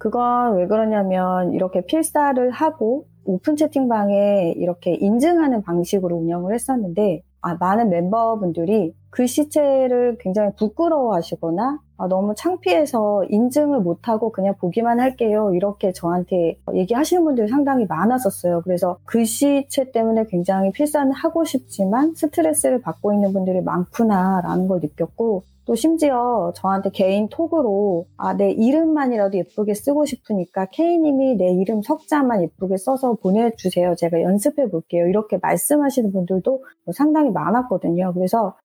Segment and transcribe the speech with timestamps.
[0.00, 7.90] 그건 왜 그러냐면 이렇게 필사를 하고 오픈 채팅방에 이렇게 인증하는 방식으로 운영을 했었는데 아, 많은
[7.90, 15.52] 멤버분들이 글씨체를 굉장히 부끄러워 하시거나 아, 너무 창피해서 인증을 못하고 그냥 보기만 할게요.
[15.54, 18.62] 이렇게 저한테 얘기하시는 분들이 상당히 많았었어요.
[18.62, 25.76] 그래서 글씨체 때문에 굉장히 필사는 하고 싶지만 스트레스를 받고 있는 분들이 많구나라는 걸 느꼈고 또
[25.76, 32.76] 심지어 저한테 개인 톡으로 아, 내 이름만이라도 예쁘게 쓰고 싶으니까 K님이 내 이름 석자만 예쁘게
[32.76, 33.94] 써서 보내주세요.
[33.96, 35.06] 제가 연습해 볼게요.
[35.06, 38.12] 이렇게 말씀하시는 분들도 상당히 많았거든요.
[38.14, 38.56] 그래서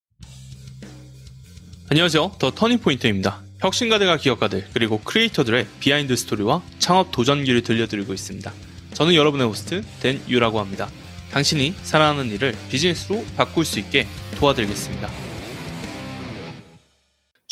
[1.92, 2.32] 안녕하세요.
[2.40, 3.40] 더 터닝포인트입니다.
[3.60, 8.52] 혁신가들과 기업가들 그리고 크리에이터들의 behind story와 창업 도전기를 들려드리고 있습니다.
[8.96, 10.88] 저는 여러분의 호스트 댄 유라고 합니다.
[11.32, 14.08] 당신이 사랑하는 일을 비즈니스로 바꿀 수 있게
[14.40, 15.25] 도와드리겠습니다.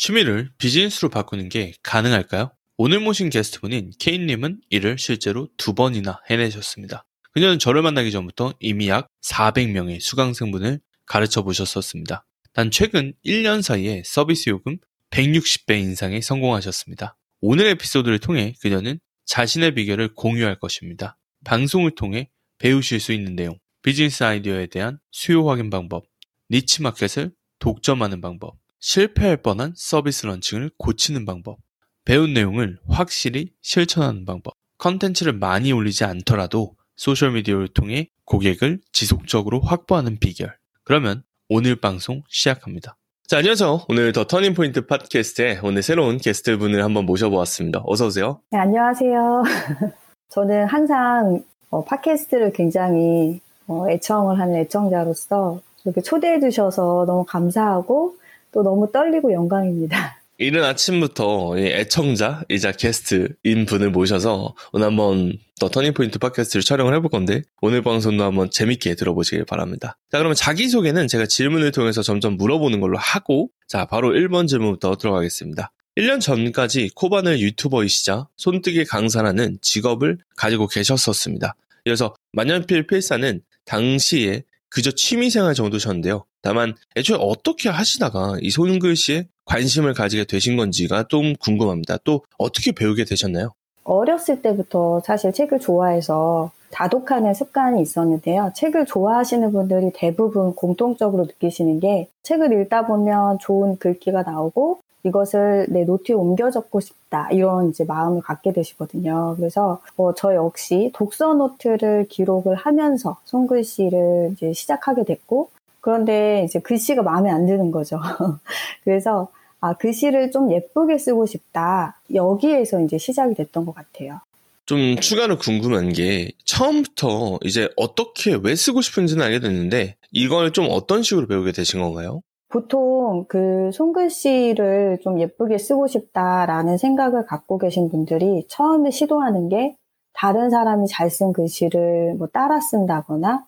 [0.06, 2.52] 취미를 비즈니스로 바꾸는 게 가능할까요?
[2.76, 7.06] 오늘 모신 게스트분인 케인님은 이를 실제로 두 번이나 해내셨습니다.
[7.32, 12.26] 그녀는 저를 만나기 전부터 이미 약 400명의 수강생분을 가르쳐 보셨었습니다.
[12.52, 14.76] 단 최근 1년 사이에 서비스 요금
[15.08, 17.16] 160배 인상에 성공하셨습니다.
[17.40, 21.16] 오늘 에피소드를 통해 그녀는 자신의 비결을 공유할 것입니다.
[21.46, 26.04] 방송을 통해 배우실 수 있는 내용, 비즈니스 아이디어에 대한 수요 확인 방법,
[26.50, 31.56] niche market을 독점하는 방법, 실패할 뻔한 서비스 launching을 고치는 방법,
[32.04, 40.54] 배운 내용을 확실히 실천하는 방법, 컨텐츠를 많이 올리지 않더라도 소셜미디어를 통해 고객을 지속적으로 확보하는 비결.
[40.84, 42.98] 그러면 오늘 방송 시작합니다.
[43.26, 43.86] 자, 안녕하세요.
[43.88, 47.84] 오늘 더 터닝포인트 팟캐스트에 오늘 새로운 게스트 분을 한번 모셔보았습니다.
[47.86, 48.42] 어서오세요.
[48.50, 49.44] 네, 안녕하세요.
[50.28, 58.16] 저는 항상 어, 팟캐스트를 굉장히 어, 애청을 하는 애청자로서 이렇게 초대해 주셔서 너무 감사하고
[58.54, 60.20] 또 너무 떨리고 영광입니다.
[60.38, 67.82] 이른 아침부터 애청자이자 게스트인 분을 모셔서 오늘 한번 더 터닝포인트 팟캐스트를 촬영을 해볼 건데 오늘
[67.82, 69.96] 방송도 한번 재밌게 들어보시길 바랍니다.
[70.10, 75.70] 자 그러면 자기소개는 제가 질문을 통해서 점점 물어보는 걸로 하고 자 바로 1번 질문부터 들어가겠습니다.
[75.96, 81.54] 1년 전까지 코바늘 유튜버이시자 손뜨개 강사라는 직업을 가지고 계셨었습니다.
[81.84, 86.24] 그래서 만년필 필사는 당시에 그저 취미생활 정도셨는데요.
[86.44, 91.96] 다만 애초에 어떻게 하시다가 이 손글씨에 관심을 가지게 되신 건지가 좀 궁금합니다.
[92.04, 93.52] 또 어떻게 배우게 되셨나요?
[93.82, 98.52] 어렸을 때부터 사실 책을 좋아해서 다독하는 습관이 있었는데요.
[98.54, 105.84] 책을 좋아하시는 분들이 대부분 공통적으로 느끼시는 게 책을 읽다 보면 좋은 글귀가 나오고 이것을 내
[105.84, 109.34] 노트에 옮겨 적고 싶다 이런 이제 마음을 갖게 되시거든요.
[109.38, 115.50] 그래서 뭐저 역시 독서 노트를 기록을 하면서 손글씨를 이제 시작하게 됐고
[115.84, 118.00] 그런데 이제 글씨가 마음에 안 드는 거죠.
[118.84, 119.28] 그래서
[119.60, 124.20] 아 글씨를 좀 예쁘게 쓰고 싶다 여기에서 이제 시작이 됐던 것 같아요.
[124.64, 131.02] 좀 추가로 궁금한 게 처음부터 이제 어떻게 왜 쓰고 싶은지는 알게 됐는데 이걸 좀 어떤
[131.02, 132.22] 식으로 배우게 되신 건가요?
[132.48, 139.76] 보통 그 손글씨를 좀 예쁘게 쓰고 싶다라는 생각을 갖고 계신 분들이 처음에 시도하는 게
[140.14, 143.44] 다른 사람이 잘 쓴 글씨를 뭐 따라 쓴다거나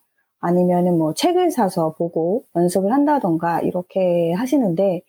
[0.47, 5.03] 아니면은 뭐 책을 사서 보고 연습을 한다던가 이렇게 하시는데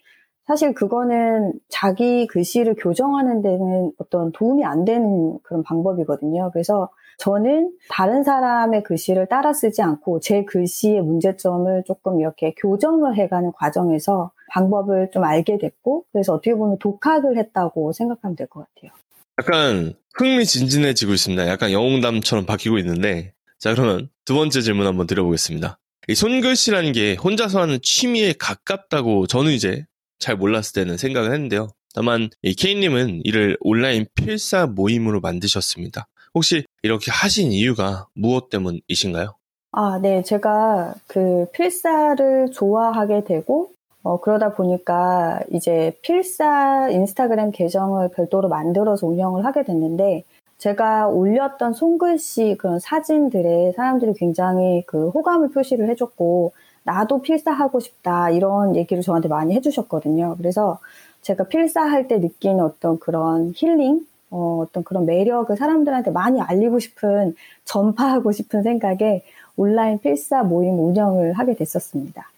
[0.48, 6.52] 사실 그거는 자기 글씨를 교정하는 데는 어떤 도움이 안 되는 그런 방법이거든요.
[6.54, 13.52] 그래서 저는 다른 사람의 글씨를 따라 쓰지 않고 제 글씨의 문제점을 조금 이렇게 교정을 해가는
[13.54, 18.92] 과정에서 방법을 좀 알게 됐고 그래서 어떻게 보면 독학을 했다고 생각하면 될 것 같아요.
[19.40, 21.48] 약간 흥미진진해지고 있습니다.
[21.48, 25.80] 약간 영웅담처럼 바뀌고 있는데 자 그러면 두 번째 질문 한번 드려보겠습니다.
[26.10, 29.86] 이 손글씨라는 게 혼자서 하는 취미에 가깝다고 저는 이제
[30.20, 31.70] 잘 몰랐을 때는 생각을 했는데요.
[31.94, 36.08] 다만 이 케이님은 이를 온라인 필사 모임으로 만드셨습니다.
[36.36, 39.34] 혹시 이렇게 하신 이유가 무엇 때문이신가요?
[39.72, 40.22] 아, 네.
[40.24, 43.72] 제가 그 필사를 좋아하게 되고,
[44.04, 50.24] 어, 그러다 보니까 이제 필사 인스타그램 계정을 별도로 만들어서 운영을 하게 됐는데,
[50.58, 58.76] 제가 올렸던 손글씨 그런 사진들에 사람들이 굉장히 그 호감을 표시를 해줬고, 나도 필사하고 싶다, 이런
[58.76, 60.36] 얘기를 저한테 많이 해주셨거든요.
[60.38, 60.80] 그래서
[61.22, 67.36] 제가 필사할 때 느끼는 어떤 그런 힐링, 어, 어떤 그런 매력을 사람들한테 많이 알리고 싶은,
[67.66, 69.24] 전파하고 싶은 생각에
[69.58, 72.32] 온라인 필사 모임 운영을 하게 됐었습니다.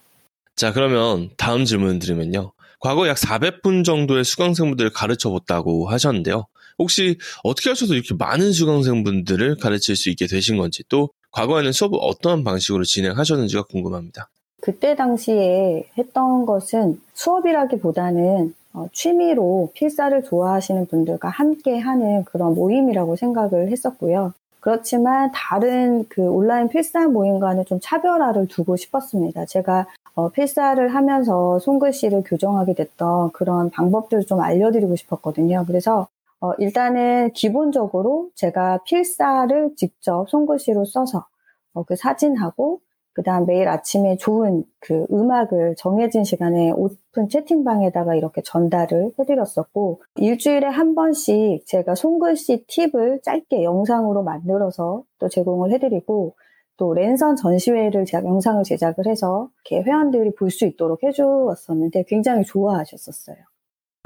[0.56, 2.52] 자, 그러면 다음 질문 드리면요.
[2.80, 6.46] 과거 약 400분 정도의 수강생분들을 가르쳐 봤다고 하셨는데요.
[6.80, 12.44] 혹시 어떻게 하셔서 이렇게 많은 수강생분들을 가르칠 수 있게 되신 건지 또 과거에는 수업을 어떠한
[12.44, 14.30] 방식으로 진행하셨는지가 궁금합니다.
[14.62, 23.70] 그때 당시에 했던 것은 수업이라기보다는 어, 취미로 필사를 좋아하시는 분들과 함께 하는 그런 모임이라고 생각을
[23.70, 24.34] 했었고요.
[24.60, 29.46] 그렇지만 다른 그 온라인 필사 모임과는 좀 차별화를 두고 싶었습니다.
[29.46, 35.64] 제가 어, 필사를 하면서 손글씨를 교정하게 됐던 그런 방법들을 좀 알려드리고 싶었거든요.
[35.66, 36.08] 그래서
[36.42, 41.28] 어, 일단은 기본적으로 제가 필사를 직접 손글씨로 써서
[41.74, 42.82] 어, 그 사진하고
[43.14, 50.96] 그다음 매일 아침에 좋은 그 음악을 정해진 시간에 오픈 채팅방에다가 이렇게 전달을 해드렸었고 일주일에 한
[50.96, 56.36] 번씩 제가 손글씨 팁을 짧게 영상으로 만들어서 또 제공을 해드리고
[56.78, 63.38] 또 랜선 전시회를 제가 영상을 제작을 해서 이렇게 회원들이 볼 수 있도록 해주었었는데 굉장히 좋아하셨었어요.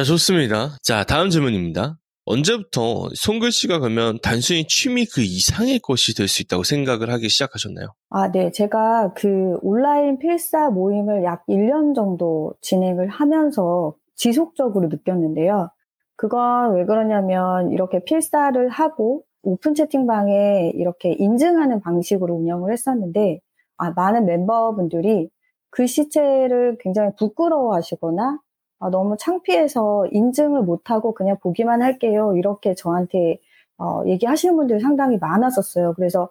[0.03, 0.77] 좋습니다.
[0.81, 1.99] 자, 다음 질문입니다.
[2.25, 7.87] 언제부터 손글씨가 그러면 단순히 취미 그 이상의 것이 될 수 있다고 생각을 하기 시작하셨나요?
[8.09, 8.51] 아, 네.
[8.51, 15.69] 제가 그 온라인 필사 모임을 약 1년 정도 진행을 하면서 지속적으로 느꼈는데요.
[16.15, 23.39] 그건 왜 그러냐면 이렇게 필사를 하고 오픈 채팅방에 이렇게 인증하는 방식으로 운영을 했었는데
[23.77, 25.29] 아, 많은 멤버분들이
[25.71, 28.39] 글씨체를 굉장히 부끄러워 하시거나
[28.83, 32.35] 아, 너무 창피해서 인증을 못하고 그냥 보기만 할게요.
[32.35, 33.39] 이렇게 저한테
[33.77, 35.93] 어, 얘기하시는 분들이 상당히 많았었어요.
[35.93, 36.29] 그래서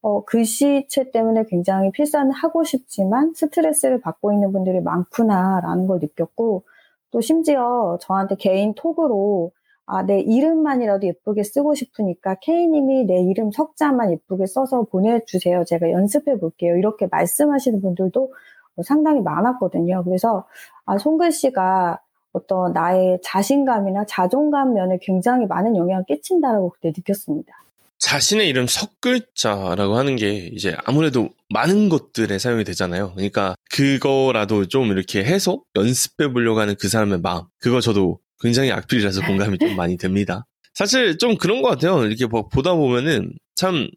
[0.00, 6.62] 어, 글씨체 때문에 굉장히 필사는 하고 싶지만 스트레스를 받고 있는 분들이 많구나라는 걸 느꼈고
[7.10, 9.50] 또 심지어 저한테 개인 톡으로
[9.86, 15.64] 아, 내 이름만이라도 예쁘게 쓰고 싶으니까 K님이 내 이름 석자만 예쁘게 써서 보내주세요.
[15.64, 16.76] 제가 연습해 볼게요.
[16.76, 18.32] 이렇게 말씀하시는 분들도
[18.82, 20.04] 상당히 많았거든요.
[20.04, 20.46] 그래서
[20.86, 22.00] 아, 손글씨가
[22.32, 27.52] 어떤 나의 자신감이나 자존감 면에 굉장히 많은 영향을 끼친다라고 그때 느꼈습니다.
[27.98, 33.12] 자신의 이름 섞글자라고 하는 게 이제 아무래도 많은 것들에 사용이 되잖아요.
[33.14, 37.42] 그러니까 그거라도 좀 이렇게 해서 연습해 보려고 하는 그 사람의 마음.
[37.58, 40.46] 그거 저도 굉장히 악필이라서 공감이 좀 많이 됩니다.
[40.74, 42.04] 사실 좀 그런 것 같아요.
[42.04, 43.88] 이렇게 뭐 보다 보면은 참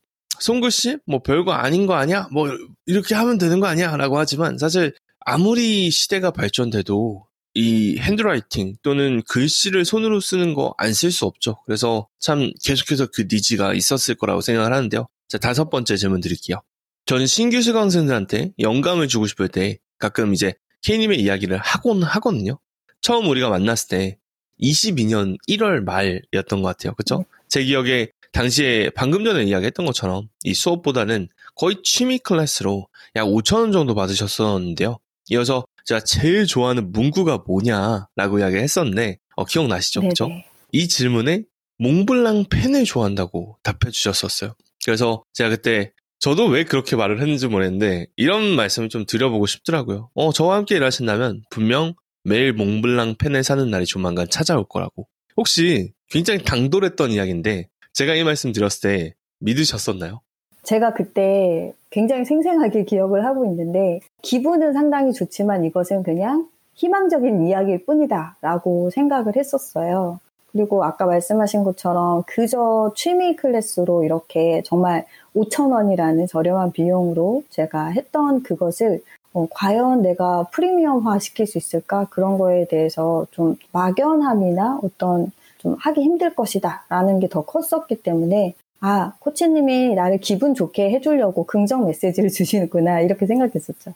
[0.42, 2.28] 손글씨 뭐 별거 아닌 거 아니야?
[2.32, 2.50] 뭐
[2.86, 3.96] 이렇게 하면 되는 거 아니야?
[3.98, 4.94] 라고 하지만 사실
[5.26, 11.58] 아무리 시대가 발전돼도 이 handwriting 또는 글씨를 손으로 쓰는 거 안 쓸 수 없죠.
[11.66, 15.08] 그래서 참 계속해서 그 needs가 있었을 거라고 생각을 하는데요.
[15.28, 16.58] 자, 다섯 번째 질문 드릴게요.
[17.06, 20.54] 저는 신규 수강생들한테 영감을 주고 싶을 때 가끔 이제
[20.84, 22.58] K님의 이야기를 하곤 하거든요.
[23.02, 24.18] 처음 우리가 만났을 때
[24.62, 26.94] 22년 1월 말이었던 것 같아요.
[26.96, 27.26] 그쵸?
[27.50, 33.94] 제 기억에 당시에 방금 전에 이야기했던 것처럼 이 수업보다는 거의 취미 클래스로 약 5천원 정도
[33.94, 35.00] 받으셨었는데요.
[35.30, 40.02] 이어서 제가 제일 좋아하는 문구가 뭐냐라고 이야기를 했었는데 어, 기억나시죠?
[40.02, 40.30] 그죠?
[40.72, 41.44] 이 질문에
[41.78, 44.54] 몽블랑 펜을 좋아한다고 답해 주셨었어요.
[44.86, 50.12] 그래서 제가 그때 저도 왜 그렇게 말을 했는지 모르겠는데 이런 말씀을 좀 드려보고 싶더라고요.
[50.14, 55.08] 어, 저와 함께 일하신다면 분명 매일 몽블랑 펜을 사는 날이 조만간 찾아올 거라고.
[55.36, 60.22] 혹시 굉장히 당돌했던 이야기인데 제가 이 말씀 드렸을 때 믿으셨었나요?
[60.64, 68.38] 제가 그때 굉장히 생생하게 기억을 하고 있는데 기분은 상당히 좋지만 이것은 그냥 희망적인 이야기일 뿐이다
[68.42, 70.20] 라고 생각을 했었어요.
[70.52, 75.06] 그리고 아까 말씀하신 것처럼 그저 취미 클래스로 이렇게 정말
[75.36, 79.02] 5천 원이라는 저렴한 비용으로 제가 했던 그것을
[79.34, 86.02] 어, 과연 내가 프리미엄화 시킬 수 있을까 그런 거에 대해서 좀 막연함이나 어떤 좀 하기
[86.02, 92.30] 힘들 것이다 라는 게 더 컸었기 때문에 아 코치님이 나를 기분 좋게 해주려고 긍정 메시지를
[92.34, 93.94] 주시는구나 이렇게 생각했었죠.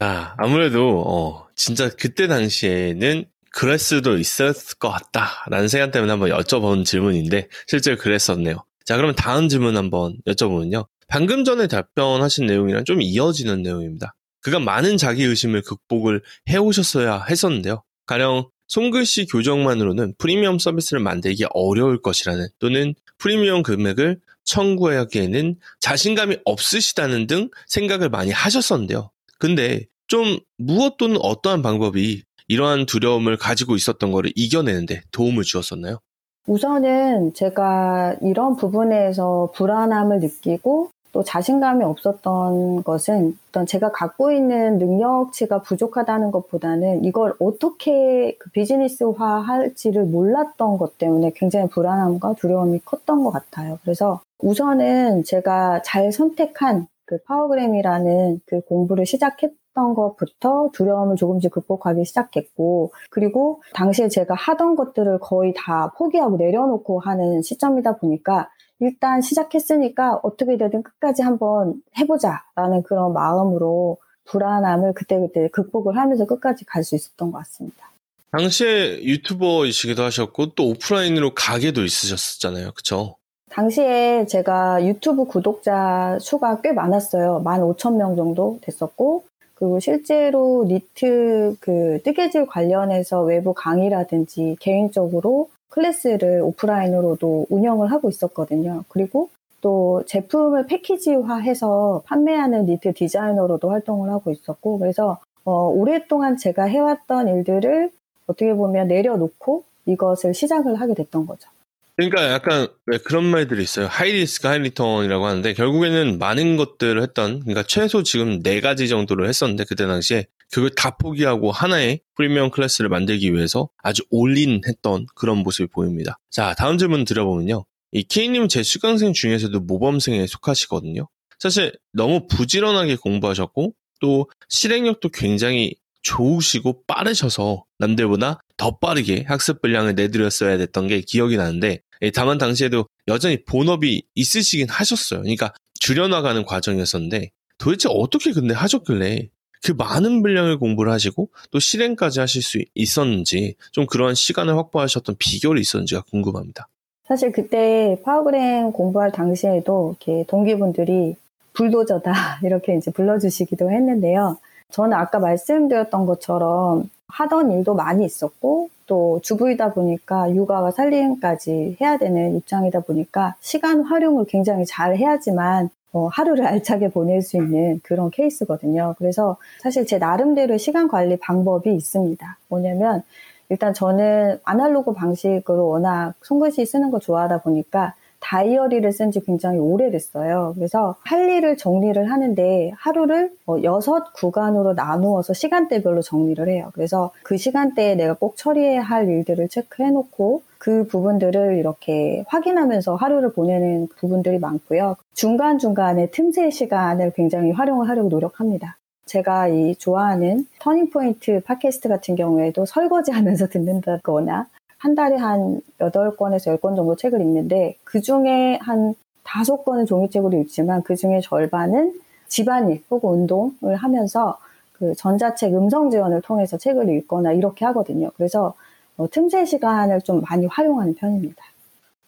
[0.00, 6.84] 아 아무래도 어, 진짜 그때 당시에는 그럴 수도 있었을 것 같다라는 생각 때문에 한번 여쭤본
[6.84, 8.64] 질문인데 실제로 그랬었네요.
[8.84, 10.86] 자 그러면 다음 질문 한번 여쭤보면요.
[11.06, 14.14] 방금 전에 답변하신 내용이랑 좀 이어지는 내용입니다.
[14.40, 17.84] 그간 많은 자기 의심을 극복을 해오셨어야 했었는데요.
[18.06, 27.50] 가령 손글씨 교정만으로는 프리미엄 서비스를 만들기 어려울 것이라는 또는 프리미엄 금액을 청구하기에는 자신감이 없으시다는 등
[27.66, 29.10] 생각을 많이 하셨었는데요.
[29.38, 35.98] 근데 좀 무엇 또는 어떠한 방법이 이러한 두려움을 가지고 있었던 것을 이겨내는데 도움을 주었었나요?
[36.46, 45.60] 우선은 제가 이런 부분에서 불안함을 느끼고 또 자신감이 없었던 것은 어떤 제가 갖고 있는 능력치가
[45.60, 53.30] 부족하다는 것보다는 이걸 어떻게 그 비즈니스화 할지를 몰랐던 것 때문에 굉장히 불안함과 두려움이 컸던 것
[53.30, 53.78] 같아요.
[53.82, 62.92] 그래서 우선은 제가 잘 선택한 그 파워그램이라는 그 공부를 시작했던 것부터 두려움을 조금씩 극복하기 시작했고,
[63.10, 68.48] 그리고 당시에 제가 하던 것들을 거의 다 포기하고 내려놓고 하는 시점이다 보니까
[68.82, 76.82] 일단 시작했으니까 어떻게 되든 끝까지 한번 해보자라는 그런 마음으로 불안함을 그때그때 극복을 하면서 끝까지 갈
[76.82, 77.90] 수 있었던 것 같습니다.
[78.32, 82.72] 당시에 유튜버이시기도 하셨고 또 오프라인으로 가게도 있으셨잖아요.
[82.72, 83.14] 그쵸?
[83.50, 87.42] 당시에 제가 유튜브 구독자 수가 꽤 많았어요.
[87.44, 89.24] 15,000명 정도 됐었고,
[89.54, 98.84] 그리고 실제로 니트 그 뜨개질 관련해서 외부 강의라든지 개인적으로 클래스를 오프라인으로도 운영을 하고 있었거든요.
[98.88, 107.28] 그리고 또 제품을 패키지화해서 판매하는 니트 디자이너로도 활동을 하고 있었고, 그래서 어, 오랫동안 제가 해왔던
[107.28, 107.90] 일들을
[108.26, 111.48] 어떻게 보면 내려놓고 이것을 시작을 하게 됐던 거죠.
[111.96, 113.86] 그러니까 약간 왜 그런 말들이 있어요.
[113.86, 119.28] high risk high return이라고 하는데 결국에는 많은 것들을 했던 그러니까 최소 지금 네 가지 정도를
[119.28, 125.68] 했었는데 그때 당시에 그걸 다 포기하고 하나의 프리미엄 클래스를 만들기 위해서 아주 올인했던 그런 모습이
[125.68, 126.18] 보입니다.
[126.30, 127.64] 자 다음 질문 드려보면요.
[127.92, 131.08] 이 K님은 제 수강생 중에서도 모범생에 속하시거든요.
[131.38, 140.58] 사실 너무 부지런하게 공부하셨고 또 실행력도 굉장히 좋으시고 빠르셔서 남들보다 더 빠르게 학습 분량을 내드렸어야
[140.58, 145.22] 됐던 게 기억이 나는데 예, 다만 당시에도 여전히 본업이 있으시긴 하셨어요.
[145.22, 149.28] 그러니까 줄여나가는 과정이었었는데 도대체 어떻게 근데 하셨길래
[149.64, 155.60] 그 많은 분량을 공부를 하시고 또 실행까지 하실 수 있었는지 좀 그런 시간을 확보하셨던 비결이
[155.60, 156.68] 있었는지가 궁금합니다.
[157.04, 161.16] 사실 그때 파워그램 공부할 당시에도 이렇게 동기분들이
[161.52, 164.38] 불도저다 이렇게 이제 불러주시기도 했는데요.
[164.72, 172.36] 저는 아까 말씀드렸던 것처럼 하던 일도 많이 있었고 또 주부이다 보니까 육아와 살림까지 해야 되는
[172.36, 178.94] 입장이다 보니까 시간 활용을 굉장히 잘 해야지만 어, 하루를 알차게 보낼 수 있는 그런 케이스거든요.
[178.98, 182.38] 그래서 사실 제 나름대로 시간 관리 방법이 있습니다.
[182.48, 183.02] 뭐냐면
[183.50, 190.52] 일단 저는 아날로그 방식으로 워낙 손글씨 쓰는 거 좋아하다 보니까 다이어리를 쓴 지 굉장히 오래됐어요.
[190.54, 196.70] 그래서 할 일을 정리를 하는데 하루를 뭐 여섯 구간으로 나누어서 시간대별로 정리를 해요.
[196.72, 203.32] 그래서 그 시간대에 내가 꼭 처리해야 할 일들을 체크해 놓고 그 부분들을 이렇게 확인하면서 하루를
[203.32, 204.96] 보내는 부분들이 많고요.
[205.14, 208.76] 중간중간에 틈새 시간을 굉장히 활용을 하려고 노력합니다.
[209.04, 214.46] 제가 이 좋아하는 터닝포인트 팟캐스트 같은 경우에도 설거지 하면서 듣는다거나
[214.82, 220.96] 한 달에 한 8권에서 10권 정도 책을 읽는데 그 중에 한 5권은 종이책으로 읽지만 그
[220.96, 224.40] 중에 절반은 집안일 혹은 운동을 하면서
[224.72, 228.10] 그 전자책 음성 지원을 통해서 책을 읽거나 이렇게 하거든요.
[228.16, 228.54] 그래서
[228.96, 231.44] 어, 틈새 시간을 좀 많이 활용하는 편입니다.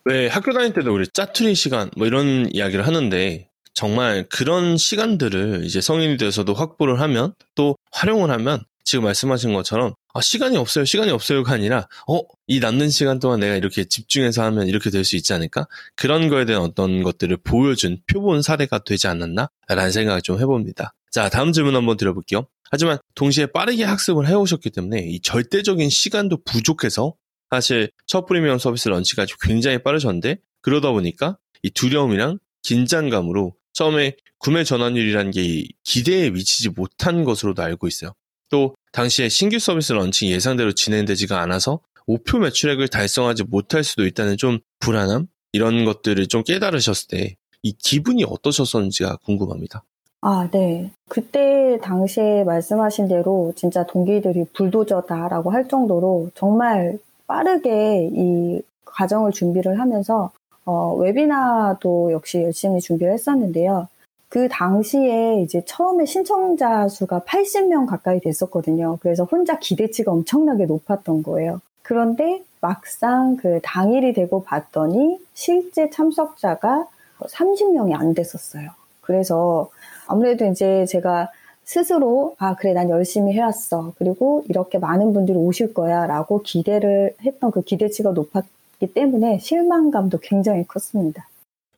[0.06, 5.80] 왜 학교 다닐 때도 우리 짜투리 시간 뭐 이런 이야기를 하는데 정말 그런 시간들을 이제
[5.80, 11.52] 성인이 돼서도 확보를 하면 또 활용을 하면 지금 말씀하신 것처럼 아, 시간이 없어요, 시간이 없어요가
[11.54, 15.66] 아니라 어, 이 남는 시간 동안 내가 이렇게 집중해서 하면 이렇게 될 수 있지 않을까?
[15.96, 19.48] 그런 거에 대한 어떤 것들을 보여준 표본 사례가 되지 않았나?
[19.68, 20.94] 라는 생각을 좀 해봅니다.
[21.10, 22.46] 자, 다음 질문 한번 드려볼게요.
[22.70, 27.14] 하지만 동시에 빠르게 학습을 해오셨기 때문에 이 절대적인 시간도 부족해서
[27.50, 35.30] 사실 첫 프리미엄 서비스 런치가 굉장히 빠르셨는데 그러다 보니까 이 두려움이랑 긴장감으로 처음에 구매 전환율이라는
[35.30, 38.12] 게 기대에 미치지 못한 것으로도 알고 있어요.
[38.54, 44.60] 또 당시에 신규 서비스 런칭 예상대로 진행되지가 않아서 목표 매출액을 달성하지 못할 수도 있다는 좀
[44.78, 49.82] 불안함 이런 것들을 좀 깨달으셨을 때 이 기분이 어떠셨었는지가 궁금합니다.
[50.20, 50.90] 아, 네.
[51.08, 60.30] 그때 당시에 말씀하신 대로 진짜 동기들이 불도저다라고 할 정도로 정말 빠르게 이 과정을 준비를 하면서
[60.66, 63.88] 어, 웨비나도 역시 열심히 준비를 했었는데요.
[64.34, 68.98] 그 당시에 이제 처음에 신청자 수가 80명 가까이 됐었거든요.
[69.00, 71.60] 그래서 혼자 기대치가 엄청나게 높았던 거예요.
[71.82, 76.88] 그런데 막상 그 당일이 되고 봤더니 실제 참석자가
[77.20, 78.70] 30명이 안 됐었어요.
[79.02, 79.70] 그래서
[80.08, 81.30] 아무래도 이제 제가
[81.62, 87.62] 스스로 아 그래 난 열심히 해왔어 그리고 이렇게 많은 분들이 오실 거야라고 기대를 했던 그
[87.62, 91.28] 기대치가 높았기 때문에 실망감도 굉장히 컸습니다.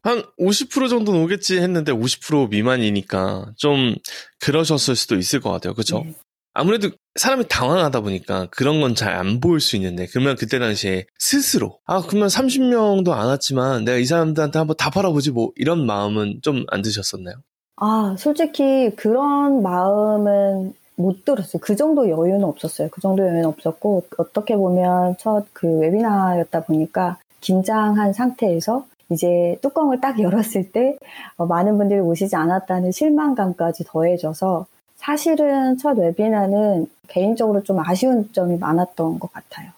[0.07, 3.95] 한 50% 정도는 오겠지 했는데 50% 미만이니까 좀
[4.41, 5.75] 그러셨을 수도 있을 것 같아요.
[5.75, 6.01] 그렇죠?
[6.05, 6.15] 네.
[6.55, 11.79] 아무래도 사람이 당황하다 보니까 그런 건 잘 안 보일 수 있는데 그러면 그때 당시에 스스로
[11.87, 16.65] 아 그러면 30명도 안 왔지만 내가 이 사람들한테 한번 다 팔아보지 뭐 이런 마음은 좀
[16.71, 17.37] 안 드셨었나요?
[17.77, 21.61] 아 솔직히 그런 마음은 못 들었어요.
[21.61, 22.89] 그 정도 여유는 없었어요.
[22.91, 30.21] 그 정도 여유는 없었고 어떻게 보면 첫 그 웨비나였다 보니까 긴장한 상태에서 이제 뚜껑을 딱
[30.21, 30.97] 열었을 때
[31.37, 39.19] 어, 많은 분들이 오시지 않았다는 실망감까지 더해져서 사실은 첫 웨비나는 개인적으로 좀 아쉬운 점이 많았던
[39.19, 39.71] 것 같아요.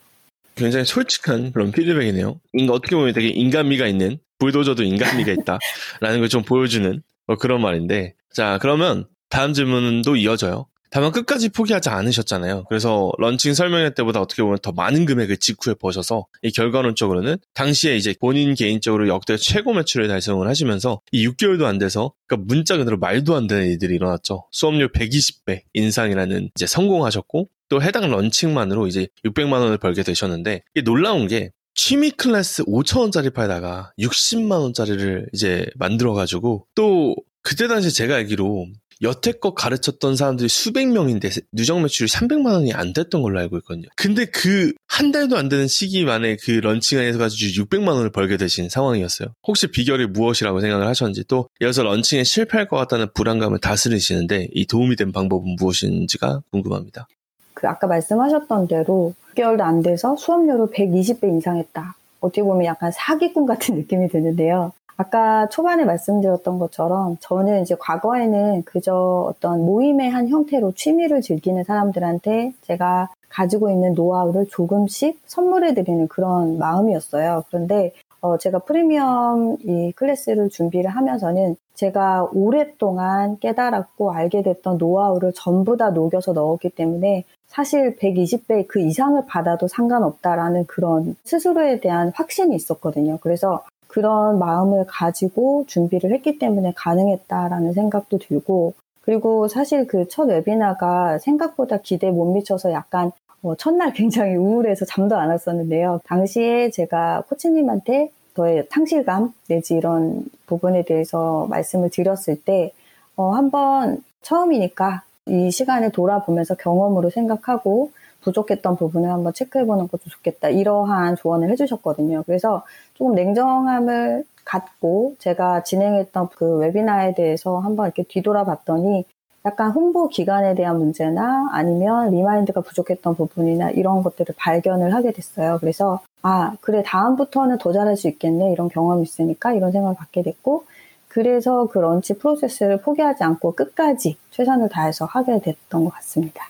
[0.55, 2.41] 굉장히 솔직한 그런 피드백이네요.
[2.71, 8.59] 어떻게 보면 되게 인간미가 있는 불도저도 인간미가 있다라는 걸 좀 보여주는 뭐 그런 말인데 자
[8.61, 10.67] 그러면 다음 질문도 이어져요.
[10.91, 12.65] 다만 끝까지 포기하지 않으셨잖아요.
[12.69, 18.15] 그래서 런칭 설명회 때보다 어떻게 보면 더 많은 금액을 직후에 버셔서 이 결과론적으로는 당시에 이제
[18.21, 23.35] 본인 개인적으로 역대 최고 매출을 달성을 하시면서 이 6개월도 안 돼서 그러니까 문자 그대로 말도
[23.37, 24.47] 안 되는 일들이 일어났죠.
[24.51, 31.27] 수업료 120배 인상이라는 이제 성공하셨고 또 해당 launching만으로 이제 600만 원을 벌게 되셨는데 이게 놀라운
[31.27, 38.67] 게 취미 클래스 5천원짜리 팔다가 60만원짜리를 이제 만들어가지고 또 그때 당시 제가 알기로
[39.03, 43.89] 여태껏 가르쳤던 사람들이 수백 명인데 누적 매출이 300만 원이 안 됐던 걸로 알고 있거든요.
[43.97, 48.37] 근데 그 한 달도 안 되는 시기 만에 그 런칭을 해서 가지고 600만 원을 벌게
[48.37, 49.29] 되신 상황이었어요.
[49.47, 54.97] 혹시 비결이 무엇이라고 생각을 하셨는지 또 이어서 런칭에 실패할 것 같다는 불안감을 다스리시는데 이 도움이
[54.97, 57.07] 된 방법은 무엇인지가 궁금합니다.
[57.55, 61.95] 그 아까 말씀하셨던 대로 6개월도 안 돼서 수업료를 120배 인상했다.
[62.19, 64.73] 어떻게 보면 약간 사기꾼 같은 느낌이 드는데요.
[65.01, 72.53] 아까 초반에 말씀드렸던 것처럼 저는 이제 과거에는 그저 어떤 모임의 한 형태로 취미를 즐기는 사람들한테
[72.63, 77.45] 제가 가지고 있는 노하우를 조금씩 선물해 드리는 그런 마음이었어요.
[77.49, 85.77] 그런데 어, 제가 프리미엄 이 클래스를 준비를 하면서는 제가 오랫동안 깨달았고 알게 됐던 노하우를 전부
[85.77, 93.19] 다 녹여서 넣었기 때문에 사실 120배 그 이상을 받아도 상관없다라는 그런 스스로에 대한 확신이 있었거든요.
[93.21, 101.19] 그래서 그런 마음을 가지고 준비를 했기 때문에 가능했다라는 생각도 들고 그리고 사실 그 첫 웨비나가
[101.19, 106.01] 생각보다 기대에 못 미쳐서 약간 뭐 첫날 굉장히 우울해서 잠도 안 왔었는데요.
[106.05, 112.73] 당시에 제가 코치님한테 저의 상실감 내지 이런 부분에 대해서 말씀을 드렸을 때
[113.17, 117.91] 어, 한번 처음이니까 이 시간을 돌아보면서 경험으로 생각하고
[118.23, 120.49] 부족했던 부분을 한번 체크해보는 것도 좋겠다.
[120.49, 122.25] 이러한 조언을 해주셨거든요.
[122.27, 129.05] 그래서 조금 냉정함을 갖고 제가 진행했던 그 webinar에 대해서 한번 이렇게 뒤돌아봤더니
[129.45, 135.59] 약간 홍보 기간에 대한 문제나 아니면 remind가 부족했던 부분이나 이런 것들을 발견을 하게 됐어요.
[135.61, 138.53] 그래서 아, 그래, 다음부터는 더 잘할 수 있겠네.
[138.53, 140.65] 이런 경험이 있으니까 이런 생각을 갖게 됐고,
[141.07, 146.45] 그래서 그 launch process를 포기하지 않고 끝까지 최선을 다해서 하게 됐던 것 같습니다.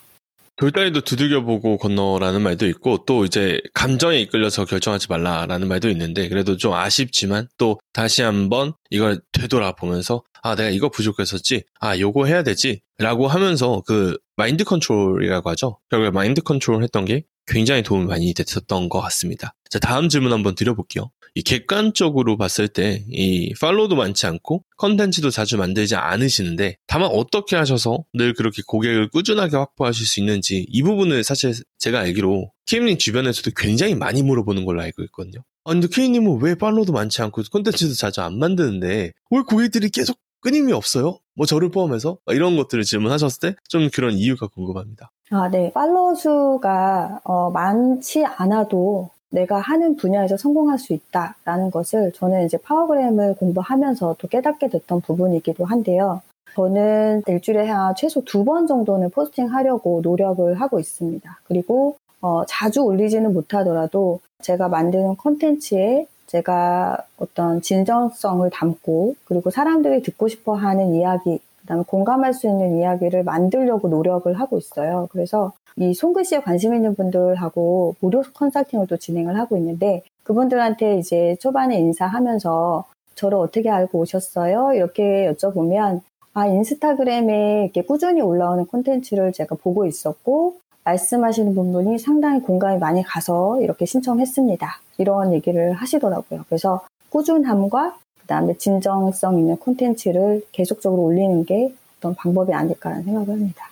[0.59, 6.73] 돌다리도 두들겨보고 건너라는 말도 있고 또 이제 감정에 이끌려서 결정하지 말라라는 말도 있는데 그래도 좀
[6.75, 11.63] 아쉽지만 또 다시 한번 이걸 되돌아보면서 아 내가 이거 부족했었지?
[11.81, 12.81] 아 요거 해야 되지?
[12.99, 15.79] 라고 하면서 그 마인드 컨트롤이라고 하죠?
[15.91, 19.55] 결국에 마인드 컨트롤 했던 게 굉장히 도움이 많이 됐었던 것 같습니다.
[19.71, 25.57] 자 다음 질문 한번 드려볼게요 이 객관적으로 봤을 때 이 follow도 많지 않고 컨텐츠도 자주
[25.57, 31.55] 만들지 않으시는데 다만 어떻게 하셔서 늘 그렇게 고객을 꾸준하게 확보하실 수 있는지 이 부분을 사실
[31.79, 35.45] 제가 알기로 K님 주변에서도 굉장히 많이 물어보는 걸로 알고 있거든요.
[35.65, 40.73] 아 근데 K님은 왜 follow도 많지 않고 컨텐츠도 자주 안 만드는데 왜 고객들이 계속 끊임이
[40.73, 41.19] 없어요?
[41.37, 45.13] 뭐 저를 포함해서 이런 것들을 질문하셨을 때 좀 그런 이유가 궁금합니다.
[45.31, 45.71] 아, 네.
[45.73, 53.35] 팔로워 수가 어, 많지 않아도 내가 하는 분야에서 성공할 수 있다라는 것을 저는 이제 파워그램을
[53.35, 56.23] 공부하면서 또 깨닫게 됐던 부분이기도 한데요.
[56.55, 61.39] 저는 일주일에 한 최소 두 번 정도는 포스팅 하려고 노력을 하고 있습니다.
[61.45, 70.29] 그리고 어, 자주 올리지는 못하더라도 제가 만드는 컨텐츠에 제가 어떤 진정성을 담고 그리고 사람들이 듣고
[70.29, 75.09] 싶어 하는 이야기, 그다음에 공감할 수 있는 이야기를 만들려고 노력을 하고 있어요.
[75.13, 81.79] 그래서 이 손글씨에 관심 있는 분들하고 무료 컨설팅을 또 진행을 하고 있는데 그분들한테 이제 초반에
[81.79, 84.73] 인사하면서 저를 어떻게 알고 오셨어요?
[84.75, 86.01] 이렇게 여쭤보면
[86.35, 93.61] 아, 인스타그램에 이렇게 꾸준히 올라오는 콘텐츠를 제가 보고 있었고 말씀하시는 분들이 상당히 공감이 많이 가서
[93.61, 94.81] 이렇게 신청했습니다.
[94.99, 96.45] 이런 얘기를 하시더라고요.
[96.49, 103.71] 그래서 꾸준함과 그다음에 진정성 있는 콘텐츠를 계속적으로 올리는 게 어떤 방법이 아닐까라는 생각을 합니다.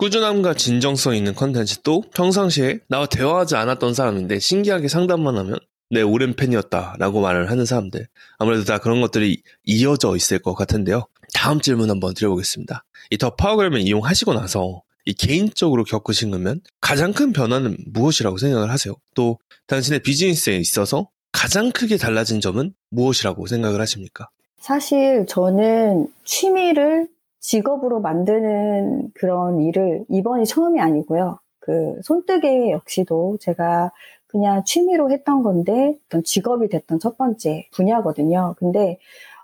[0.00, 5.58] 꾸준함과 진정성 있는 컨텐츠 또 평상시에 나와 대화하지 않았던 사람인데 신기하게 상담만 하면
[5.90, 8.08] 내 오랜 팬이었다라고 말을 하는 사람들
[8.38, 11.06] 아무래도 다 그런 것들이 이어져 있을 것 같은데요.
[11.34, 12.84] 다음 질문 한번 드려보겠습니다.
[13.10, 18.94] 이 더 파워그램을 이용하시고 나서 이 개인적으로 겪으신 거면 가장 큰 변화는 무엇이라고 생각을 하세요?
[19.14, 24.30] 또 당신의 비즈니스에 있어서 가장 크게 달라진 점은 무엇이라고 생각을 하십니까?
[24.58, 27.06] 사실 저는 취미를
[27.40, 31.38] 직업으로 만드는 그런 일을 이번이 처음이 아니고요.
[31.58, 33.92] 그 손뜨개 역시도 제가
[34.26, 38.54] 그냥 취미로 했던 건데 어떤 직업이 됐던 첫 번째 분야거든요.
[38.58, 38.98] 근데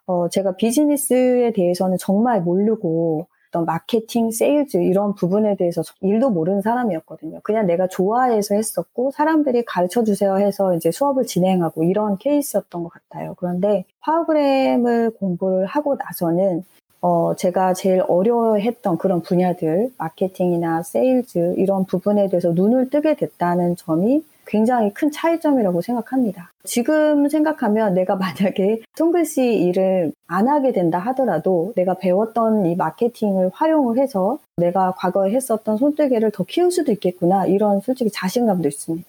[0.06, 7.40] 어 제가 비즈니스에 대해서는 정말 모르고 어떤 마케팅, 세일즈 이런 부분에 대해서 일도 모르는 사람이었거든요.
[7.42, 13.34] 그냥 내가 좋아해서 했었고 사람들이 가르쳐 주세요 해서 이제 수업을 진행하고 이런 케이스였던 것 같아요.
[13.38, 16.64] 그런데 파워그램을 공부를 하고 나서는
[17.08, 24.24] 어, 제가 제일 어려워했던 그런 분야들, 마케팅이나 세일즈 이런 부분에 대해서 눈을 뜨게 됐다는 점이
[24.44, 26.50] 굉장히 큰 차이점이라고 생각합니다.
[26.64, 33.98] 지금 생각하면 내가 만약에 손글씨 일을 안 하게 된다 하더라도 내가 배웠던 이 마케팅을 활용을
[33.98, 39.06] 해서 내가 과거에 했었던 손뜨개를 더 키울 수도 있겠구나 이런 솔직히 자신감도 있습니다.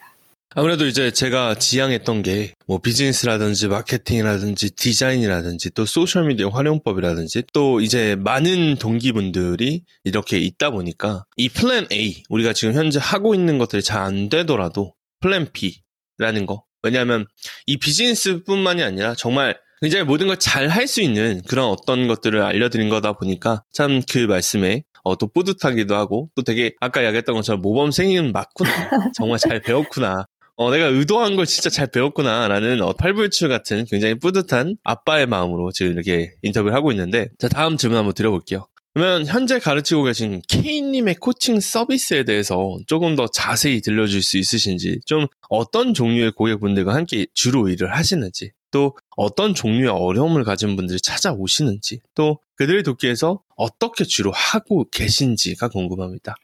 [0.55, 8.75] 아무래도 이제 제가 지향했던 게 뭐 비즈니스라든지 마케팅이라든지 디자인이라든지 또 소셜미디어 활용법이라든지 또 이제 많은
[8.75, 14.27] 동기분들이 이렇게 있다 보니까 이 plan A 우리가 지금 현재 하고 있는 것들이 잘 안
[14.29, 16.63] 되더라도 plan B라는 거.
[16.83, 17.25] 왜냐하면
[17.67, 22.89] 이 비즈니스뿐만이 아니라 정말 굉장히 모든 걸 잘 할 수 있는 그런 어떤 것들을 알려드린
[22.89, 28.31] 거다 보니까 참 그 말씀에 어, 또 뿌듯하기도 하고 또 되게 아까 이야기했던 것처럼 모범생이는
[28.33, 28.69] 맞구나.
[29.15, 30.25] 정말 잘 배웠구나
[30.57, 35.91] 어, 내가 의도한 걸 진짜 잘 배웠구나라는 어, 팔불출 같은 굉장히 뿌듯한 아빠의 마음으로 지금
[35.91, 38.67] 이렇게 인터뷰를 하고 있는데 자 다음 질문 한번 드려볼게요.
[38.95, 45.27] 그러면 현재 가르치고 계신 K님의 코칭 서비스에 대해서 조금 더 자세히 들려줄 수 있으신지 좀
[45.49, 52.39] 어떤 종류의 고객분들과 함께 주로 일을 하시는지 또 어떤 종류의 어려움을 가진 분들이 찾아오시는지 또
[52.55, 56.35] 그들을 돕기 위해서 어떻게 주로 하고 계신지가 궁금합니다.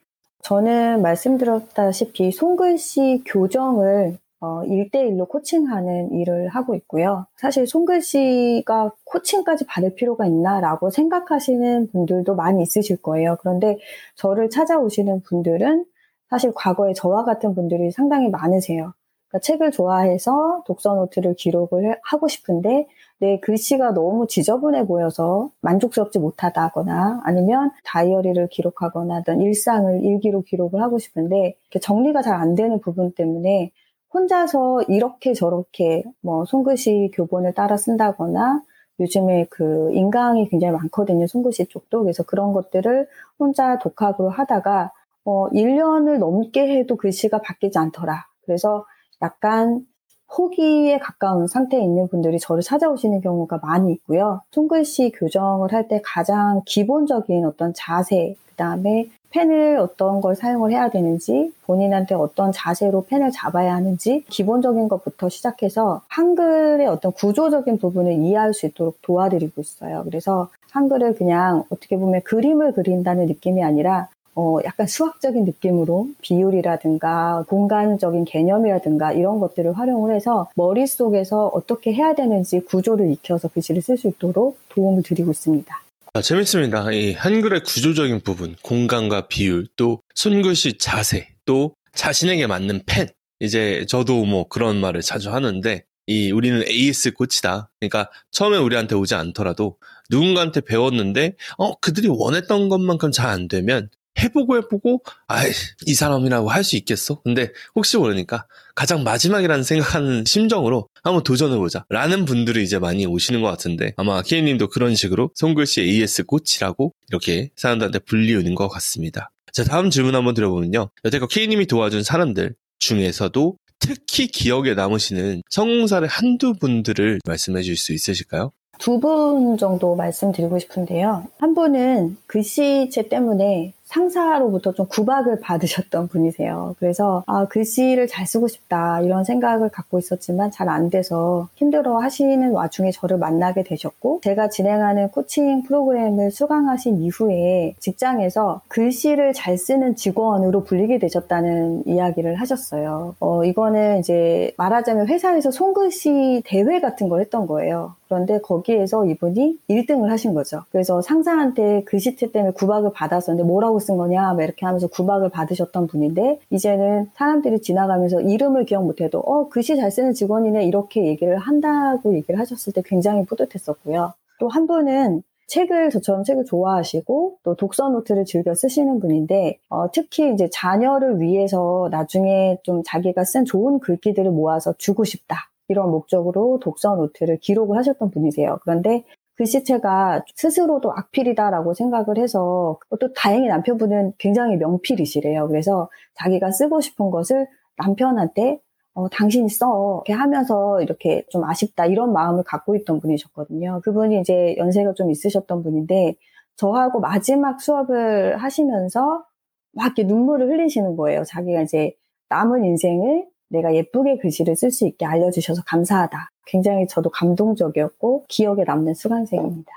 [0.44, 7.26] 저는 말씀드렸다시피 손글씨 교정을 어, 1대1로 코칭하는 일을 하고 있고요.
[7.38, 13.38] 사실 손글씨가 코칭까지 받을 필요가 있나라고 생각하시는 분들도 많이 있으실 거예요.
[13.40, 13.78] 그런데
[14.16, 15.86] 저를 찾아오시는 분들은
[16.30, 18.94] 사실 과거에 저와 같은 분들이 상당히 많으세요.
[19.34, 22.88] 그러니까 책을 좋아해서 독서 노트를 기록을 하고 싶은데
[23.20, 31.00] 내 글씨가 너무 지저분해 보여서 만족스럽지 못하다거나 아니면 다이어리를 기록하거나 어떤 일상을 일기로 기록을 하고
[31.00, 33.72] 싶은데 정리가 잘 안 되는 부분 때문에
[34.14, 38.62] 혼자서 이렇게 저렇게 뭐 손글씨 교본을 따라 쓴다거나
[39.00, 41.26] 요즘에 그 인강이 굉장히 많거든요.
[41.28, 42.02] 손글씨 쪽도.
[42.04, 43.08] 그래서 그런 것들을
[43.40, 44.92] 혼자 독학으로 하다가
[45.26, 48.26] 어 1년을 넘게 해도 글씨가 바뀌지 않더라.
[48.46, 48.86] 그래서
[49.24, 49.86] 약간
[50.28, 54.42] 포기에 가까운 상태에 있는 분들이 저를 찾아오시는 경우가 많이 있고요.
[54.52, 60.90] 손글씨 교정을 할 때 가장 기본적인 어떤 자세, 그 다음에 펜을 어떤 걸 사용을 해야
[60.90, 68.54] 되는지, 본인한테 어떤 자세로 펜을 잡아야 하는지, 기본적인 것부터 시작해서 한글의 어떤 구조적인 부분을 이해할
[68.54, 70.04] 수 있도록 도와드리고 있어요.
[70.06, 78.26] 그래서 한글을 그냥 어떻게 보면 그림을 그린다는 느낌이 아니라 어, 약간 수학적인 느낌으로 비율이라든가 공간적인
[78.26, 84.58] 개념이라든가 이런 것들을 활용을 해서 머릿속에서 어떻게 해야 되는지 구조를 익혀서 글씨를 쓸 수 있도록
[84.70, 85.84] 도움을 드리고 있습니다.
[86.16, 86.92] 아, 재밌습니다.
[86.92, 93.08] 이 한글의 구조적인 부분, 공간과 비율, 또 손글씨 자세, 또 자신에게 맞는 펜.
[93.40, 97.70] 이제 저도 뭐 그런 말을 자주 하는데 이 우리는 AS 코치다.
[97.80, 99.78] 그러니까 처음에 우리한테 오지 않더라도
[100.10, 103.90] 누군가한테 배웠는데 어 그들이 원했던 것만큼 잘 안 되면
[104.22, 105.52] 해보고 해보고 아이
[105.86, 107.22] 이 사람이라고 할 수 있겠어?
[107.24, 108.46] 근데 혹시 모르니까
[108.76, 114.70] 가장 마지막이라는 생각하는 심정으로 한번 도전해보자 라는 분들이 이제 많이 오시는 것 같은데 아마 키님도
[114.70, 119.30] 그런 식으로 손글씨 AS 코치라고 이렇게 사람들한테 불리우는 것 같습니다.
[119.52, 120.90] 자 다음 질문 한번 드려보면요.
[121.06, 128.52] 여태껏 K님이 도와준 사람들 중에서도 특히 기억에 남으시는 성공사를 한두 분들을 말씀해 주실 수 있으실까요?
[128.80, 131.28] 두 분 정도 말씀드리고 싶은데요.
[131.38, 136.76] 한 분은 글씨체 때문에 상사로부터 좀 구박을 받으셨던 분이세요.
[136.80, 142.52] 그래서 아, 글씨를 잘 쓰고 싶다 이런 생각을 갖고 있었지만 잘 안 돼서 힘들어 하시는
[142.52, 150.64] 와중에 저를 만나게 되셨고 제가 진행하는 코칭 프로그램을 수강하신 이후에 직장에서 글씨를 잘 쓰는 직원으로
[150.64, 153.16] 불리게 되셨다는 이야기를 하셨어요.
[153.20, 157.96] 어, 이거는 이제 말하자면 회사에서 손글씨 대회 같은 걸 했던 거예요.
[158.14, 160.62] 그런데 거기에서 이분이 1등을 하신 거죠.
[160.72, 167.10] 그래서 상사한테 글씨체 때문에 구박을 받았었는데 뭐라고 쓴 거냐 이렇게 하면서 구박을 받으셨던 분인데 이제는
[167.16, 172.72] 사람들이 지나가면서 이름을 기억 못해도 어 글씨 잘 쓰는 직원이네 이렇게 얘기를 한다고 얘기를 하셨을
[172.74, 174.14] 때 굉장히 뿌듯했었고요.
[174.40, 180.32] 또 한 분은 책을 저처럼 책을 좋아하시고 또 독서 노트를 즐겨 쓰시는 분인데 어, 특히
[180.34, 185.50] 이제 자녀를 위해서 나중에 좀 자기가 쓴 좋은 글귀들을 모아서 주고 싶다.
[185.68, 188.60] 이런 목적으로 독서 노트를 기록을 하셨던 분이세요.
[188.64, 189.04] 그런데
[189.36, 195.48] 글씨체가 스스로도 악필이다라고 생각을 해서 또 다행히 남편분은 굉장히 명필이시래요.
[195.48, 197.48] 그래서 자기가 쓰고 싶은 것을
[197.78, 198.60] 남편한테
[198.96, 200.04] 어, 당신이 써.
[200.06, 201.88] 이렇게 하면서 이렇게 좀 아쉽다.
[201.88, 203.82] 이런 마음을 갖고 있던 분이셨거든요.
[203.84, 206.16] 그분이 이제 연세가 좀 있으셨던 분인데,
[206.56, 209.26] 저하고 마지막 수업을 하시면서
[209.72, 211.24] 막 이렇게 눈물을 흘리시는 거예요.
[211.24, 211.96] 자기가 이제
[212.30, 216.30] 남은 인생을 내가 예쁘게 글씨를 쓸 수 있게 알려주셔서 감사하다.
[216.46, 219.72] 굉장히 저도 감동적이었고 기억에 남는 수강생입니다.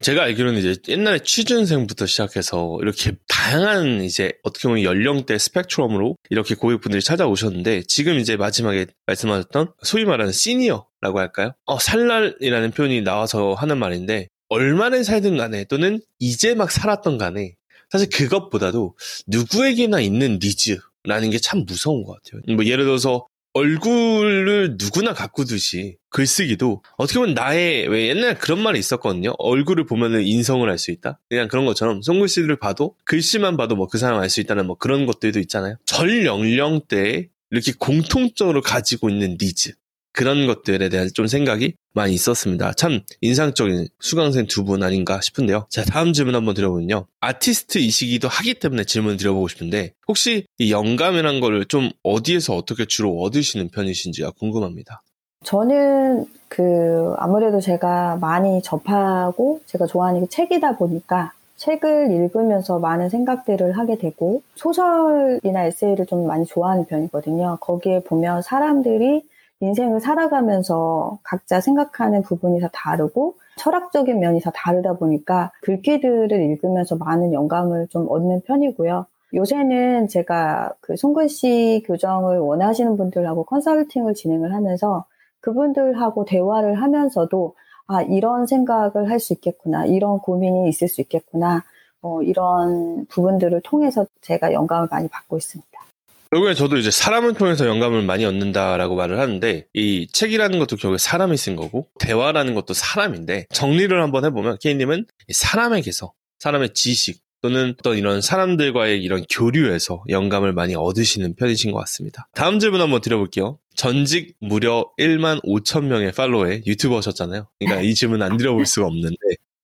[0.00, 7.00] 제가 알기로는 이제 옛날에 취준생부터 시작해서 이렇게 다양한 이제 어떻게 보면 연령대 스펙트럼으로 이렇게 고객분들이
[7.00, 11.52] 찾아오셨는데 지금 이제 마지막에 말씀하셨던 소위 말하는 시니어라고 할까요?
[11.64, 17.54] 어, 살날이라는 표현이 나와서 하는 말인데 얼마나 살든 간에 또는 이제 막 살았던 간에
[17.90, 18.96] 사실 그것보다도
[19.28, 22.40] 누구에게나 있는 needs라는 게 참 무서운 것 같아요.
[22.56, 28.78] 뭐 예를 들어서 얼굴을 누구나 갖고 있듯이 글쓰기도 어떻게 보면 나의 왜 옛날에 그런 말이
[28.78, 29.32] 있었거든요.
[29.38, 31.20] 얼굴을 보면은 인성을 알 수 있다.
[31.28, 35.06] 그냥 그런 것처럼 손글씨를 봐도 글씨만 봐도 뭐 그 사람 알 수 있다는 뭐 그런
[35.06, 35.76] 것들도 있잖아요.
[35.86, 39.72] 전 연령대에 이렇게 공통적으로 가지고 있는 니즈
[40.14, 42.72] 그런 것들에 대한 좀 생각이 많이 있었습니다.
[42.72, 45.66] 참 인상적인 수강생 두 분 아닌가 싶은데요.
[45.68, 47.06] 자, 다음 질문 한번 드려보면요.
[47.20, 53.68] 아티스트이시기도 하기 때문에 질문 드려보고 싶은데 혹시 이 영감이란 거를 좀 어디에서 어떻게 주로 얻으시는
[53.68, 55.02] 편이신지가 궁금합니다.
[55.44, 63.76] 저는 그 아무래도 제가 많이 접하고 제가 좋아하는 게 책이다 보니까 책을 읽으면서 많은 생각들을
[63.76, 67.58] 하게 되고 소설이나 에세이를 좀 많이 좋아하는 편이거든요.
[67.60, 69.22] 거기에 보면 사람들이
[69.64, 77.32] 인생을 살아가면서 각자 생각하는 부분이 다 다르고 철학적인 면이 다 다르다 보니까 글귀들을 읽으면서 많은
[77.32, 79.06] 영감을 좀 얻는 편이고요.
[79.34, 85.04] 요새는 제가 그 손글씨 교정을 원하시는 분들하고 컨설팅을 진행을 하면서
[85.40, 87.54] 그분들하고 대화를 하면서도
[87.86, 89.84] 아, 이런 생각을 할 수 있겠구나.
[89.86, 91.64] 이런 고민이 있을 수 있겠구나.
[92.00, 95.80] 어, 이런 부분들을 통해서 제가 영감을 많이 받고 있습니다.
[96.30, 101.36] 결국에 저도 이제 사람을 통해서 영감을 많이 얻는다라고 말을 하는데 이 책이라는 것도 결국에 사람이
[101.36, 108.22] 쓴 거고 대화라는 것도 사람인데 정리를 한번 해보면 케이님은 사람에게서 사람의 지식 또는 어떤 이런
[108.22, 112.26] 사람들과의 이런 교류에서 영감을 많이 얻으시는 편이신 것 같습니다.
[112.34, 113.58] 다음 질문 한번 드려볼게요.
[113.76, 117.48] 전직 무려 1만 5천 명의 팔로워의 유튜버셨잖아요.
[117.58, 119.16] 그러니까 이 질문 안 드려볼 수가 없는데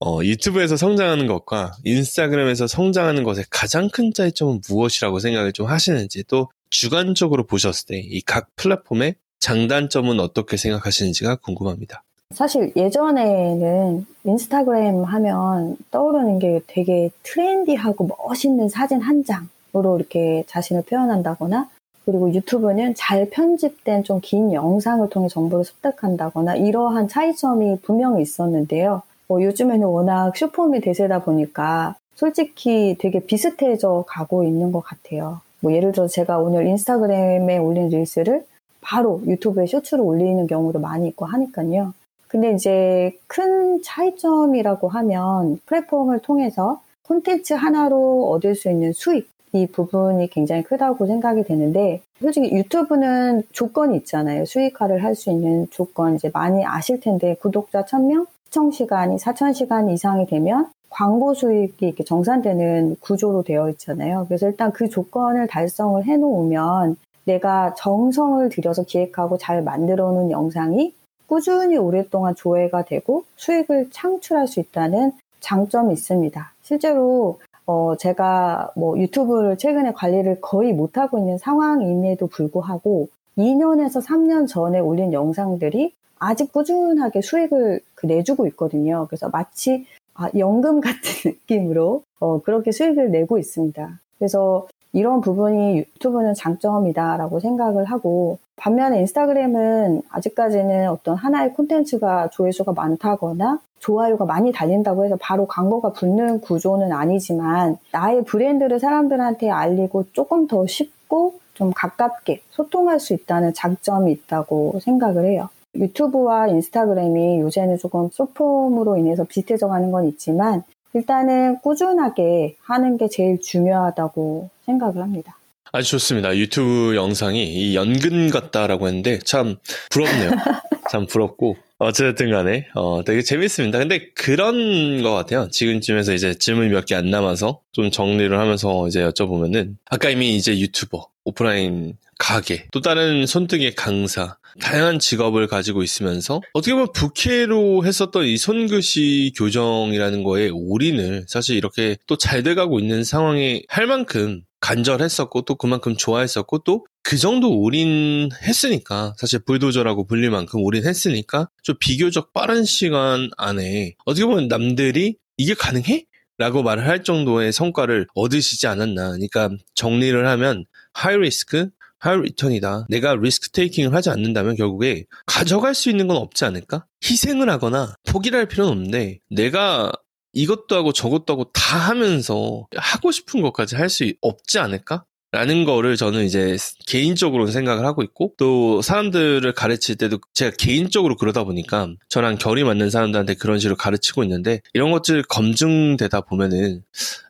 [0.03, 6.49] 어, 유튜브에서 성장하는 것과 인스타그램에서 성장하는 것의 가장 큰 차이점은 무엇이라고 생각을 좀 하시는지 또
[6.71, 12.03] 주관적으로 보셨을 때 이 각 플랫폼의 장단점은 어떻게 생각하시는지가 궁금합니다.
[12.31, 21.69] 사실 예전에는 인스타그램 하면 떠오르는 게 되게 트렌디하고 멋있는 사진 한 장으로 이렇게 자신을 표현한다거나
[22.07, 29.03] 그리고 유튜브는 잘 편집된 좀 긴 영상을 통해 정보를 습득한다거나 이러한 차이점이 분명히 있었는데요.
[29.31, 35.41] 뭐 요즘에는 워낙 슈퍼미 대세다 보니까 솔직히 되게 비슷해져 가고 있는 것 같아요.
[35.61, 38.45] 뭐 예를 들어 제가 오늘 인스타그램에 올린 릴스를
[38.81, 41.95] 바로 유튜브에 쇼츠로 올리는 경우도 많이 있고 하니까요.
[42.27, 50.29] 근데 이제 큰 차이점이라고 하면 플랫폼을 통해서 콘텐츠 하나로 얻을 수 있는 수익 이 부분이
[50.31, 54.45] 굉장히 크다고 생각이 되는데 솔직히 유튜브는 조건이 있잖아요.
[54.45, 60.27] 수익화를 할 수 있는 조건 이제 많이 아실 텐데 구독자 1000명, 시청 시간이 4000시간 이상이
[60.27, 64.25] 되면 광고 수익이 이렇게 정산되는 구조로 되어 있잖아요.
[64.27, 70.93] 그래서 일단 그 조건을 달성을 해 놓으면 내가 정성을 들여서 기획하고 잘 만들어 놓은 영상이
[71.29, 76.53] 꾸준히 오랫동안 조회가 되고 수익을 창출할 수 있다는 장점이 있습니다.
[76.63, 84.81] 실제로 어 제가 뭐 유튜브를 최근에 관리를 거의 못하고 있는 상황임에도 불구하고 2년에서 3년 전에
[84.81, 89.07] 올린 영상들이 아직 꾸준하게 수익을 그 내주고 있거든요.
[89.09, 93.99] 그래서 마치 아, 연금 같은 느낌으로 어, 그렇게 수익을 내고 있습니다.
[94.19, 103.61] 그래서 이런 부분이 유튜브는 장점이다라고 생각을 하고 반면에 인스타그램은 아직까지는 어떤 하나의 콘텐츠가 조회수가 많다거나
[103.79, 110.67] 좋아요가 많이 달린다고 해서 바로 광고가 붙는 구조는 아니지만 나의 브랜드를 사람들한테 알리고 조금 더
[110.67, 115.49] 쉽고 좀 가깝게 소통할 수 있다는 장점이 있다고 생각을 해요.
[115.75, 123.41] 유튜브와 인스타그램이 요새는 조금 소폼으로 인해서 비슷해져 가는 건 있지만 일단은 꾸준하게 하는 게 제일
[123.41, 125.37] 중요하다고 생각을 합니다.
[125.73, 126.37] 아주 좋습니다.
[126.37, 129.57] 유튜브 영상이 이 연근 같다라고 했는데 참
[129.91, 130.31] 부럽네요.
[130.91, 133.79] 참 부럽고 어쨌든 간에 어, 되게 재밌습니다.
[133.79, 135.49] 근데 그런 것 같아요.
[135.51, 140.59] 지금쯤에서 이제 질문이 몇 개 안 남아서 좀 정리를 하면서 이제 여쭤보면은 아까 이미 이제
[140.59, 148.27] 유튜버, 오프라인 가게, 또 다른 손등의 강사, 다양한 직업을 가지고 있으면서 어떻게 보면 부캐로 했었던
[148.27, 155.43] 이 손글씨 교정이라는 거에 올인을 사실 이렇게 또 잘 돼가고 있는 상황에 할 만큼 간절했었고
[155.43, 162.65] 또 그만큼 좋아했었고 또 그 정도 올인했으니까 사실 불도저라고 불릴 만큼 올인했으니까 좀 비교적 빠른
[162.65, 166.05] 시간 안에 어떻게 보면 남들이 이게 가능해?
[166.39, 169.11] 라고 말을 할 정도의 성과를 얻으시지 않았나.
[169.13, 172.87] 그러니까 정리를 하면 high risk, high return이다.
[172.89, 176.87] 내가 risk taking을 하지 않는다면 결국에 가져갈 수 있는 건 없지 않을까?
[177.05, 179.93] 희생을 하거나 포기를 할 필요는 없는데 내가
[180.33, 185.05] 이것도 하고 저것도 하고 다 하면서 하고 싶은 것까지 할 수 없지 않을까?
[185.33, 186.57] 라는 거를 저는 이제
[186.89, 192.91] 개인적으로는 생각을 하고 있고 또 사람들을 가르칠 때도 제가 개인적으로 그러다 보니까 저랑 결이 맞는
[192.91, 196.83] 사람들한테 그런 식으로 가르치고 있는데 이런 것들 검증되다 보면은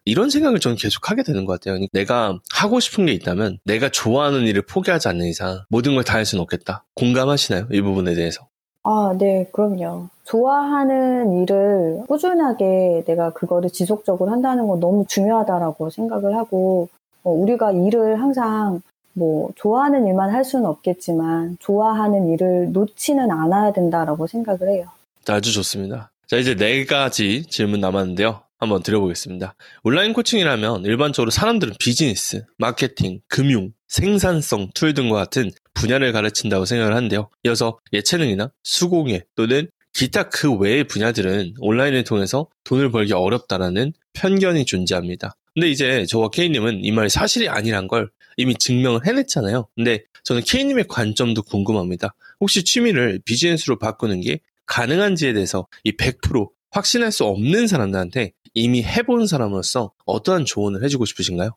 [0.06, 1.78] 이런 생각을 저는 계속 하게 되는 것 같아요.
[1.92, 6.24] 내가 하고 싶은 게 있다면 내가 좋아하는 일을 포기하지 않는 이상 모든 걸 다 할
[6.24, 6.84] 수는 없겠다.
[6.94, 7.68] 공감하시나요?
[7.70, 8.48] 이 부분에 대해서?
[8.82, 10.08] 아, 네, 그럼요.
[10.24, 16.88] 좋아하는 일을 꾸준하게 내가 그거를 지속적으로 한다는 건 너무 중요하다라고 생각을 하고
[17.22, 24.26] 어, 우리가 일을 항상 뭐 좋아하는 일만 할 수는 없겠지만 좋아하는 일을 놓지는 않아야 된다라고
[24.26, 24.86] 생각을 해요.
[25.28, 26.10] 아주 좋습니다.
[26.26, 28.40] 자 이제 네 가지 질문 남았는데요.
[28.58, 29.54] 한번 드려보겠습니다.
[29.82, 37.30] 온라인 코칭이라면 일반적으로 사람들은 비즈니스, 마케팅, 금융, 생산성, 툴 등과 같은 분야를 가르친다고 생각을 하는데요.
[37.44, 45.34] 이어서 예체능이나 수공예 또는 기타 그 외의 분야들은 온라인을 통해서 돈을 벌기 어렵다라는 편견이 존재합니다.
[45.54, 49.68] 근데 이제 저와 K님은 이 말이 사실이 아니란 걸 이미 증명을 해냈잖아요.
[49.74, 52.14] 근데 저는 K님의 관점도 궁금합니다.
[52.40, 59.26] 혹시 취미를 비즈니스로 바꾸는 게 가능한지에 대해서 이 100% 확신할 수 없는 사람들한테 이미 해본
[59.26, 61.50] 사람으로서 어떠한 조언을 해주고 싶으신가요?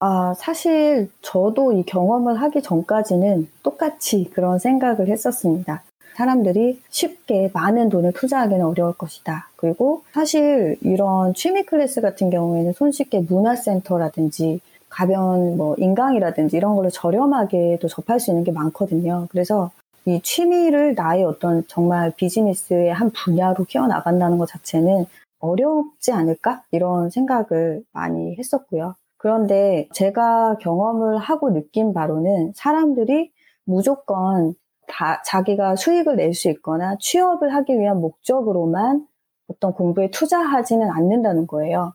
[0.00, 5.84] 아, 사실 저도 이 경험을 하기 전까지는 똑같이 그런 생각을 했었습니다.
[6.14, 9.48] 사람들이 쉽게 많은 돈을 투자하기는 어려울 것이다.
[9.56, 17.88] 그리고 사실 이런 취미 클래스 같은 경우에는 손쉽게 문화센터라든지 가벼운 뭐 인강이라든지 이런 걸로 저렴하게도
[17.88, 19.26] 접할 수 있는 게 많거든요.
[19.30, 19.72] 그래서
[20.06, 25.06] 이 취미를 나의 어떤 정말 비즈니스의 한 분야로 키워나간다는 것 자체는
[25.40, 26.62] 어렵지 않을까?
[26.70, 28.94] 이런 생각을 많이 했었고요.
[29.18, 33.30] 그런데 제가 경험을 하고 느낀 바로는 사람들이
[33.64, 34.54] 무조건
[34.88, 39.06] 다 자기가 수익을 낼 수 있거나 취업을 하기 위한 목적으로만
[39.48, 41.94] 어떤 공부에 투자하지는 않는다는 거예요.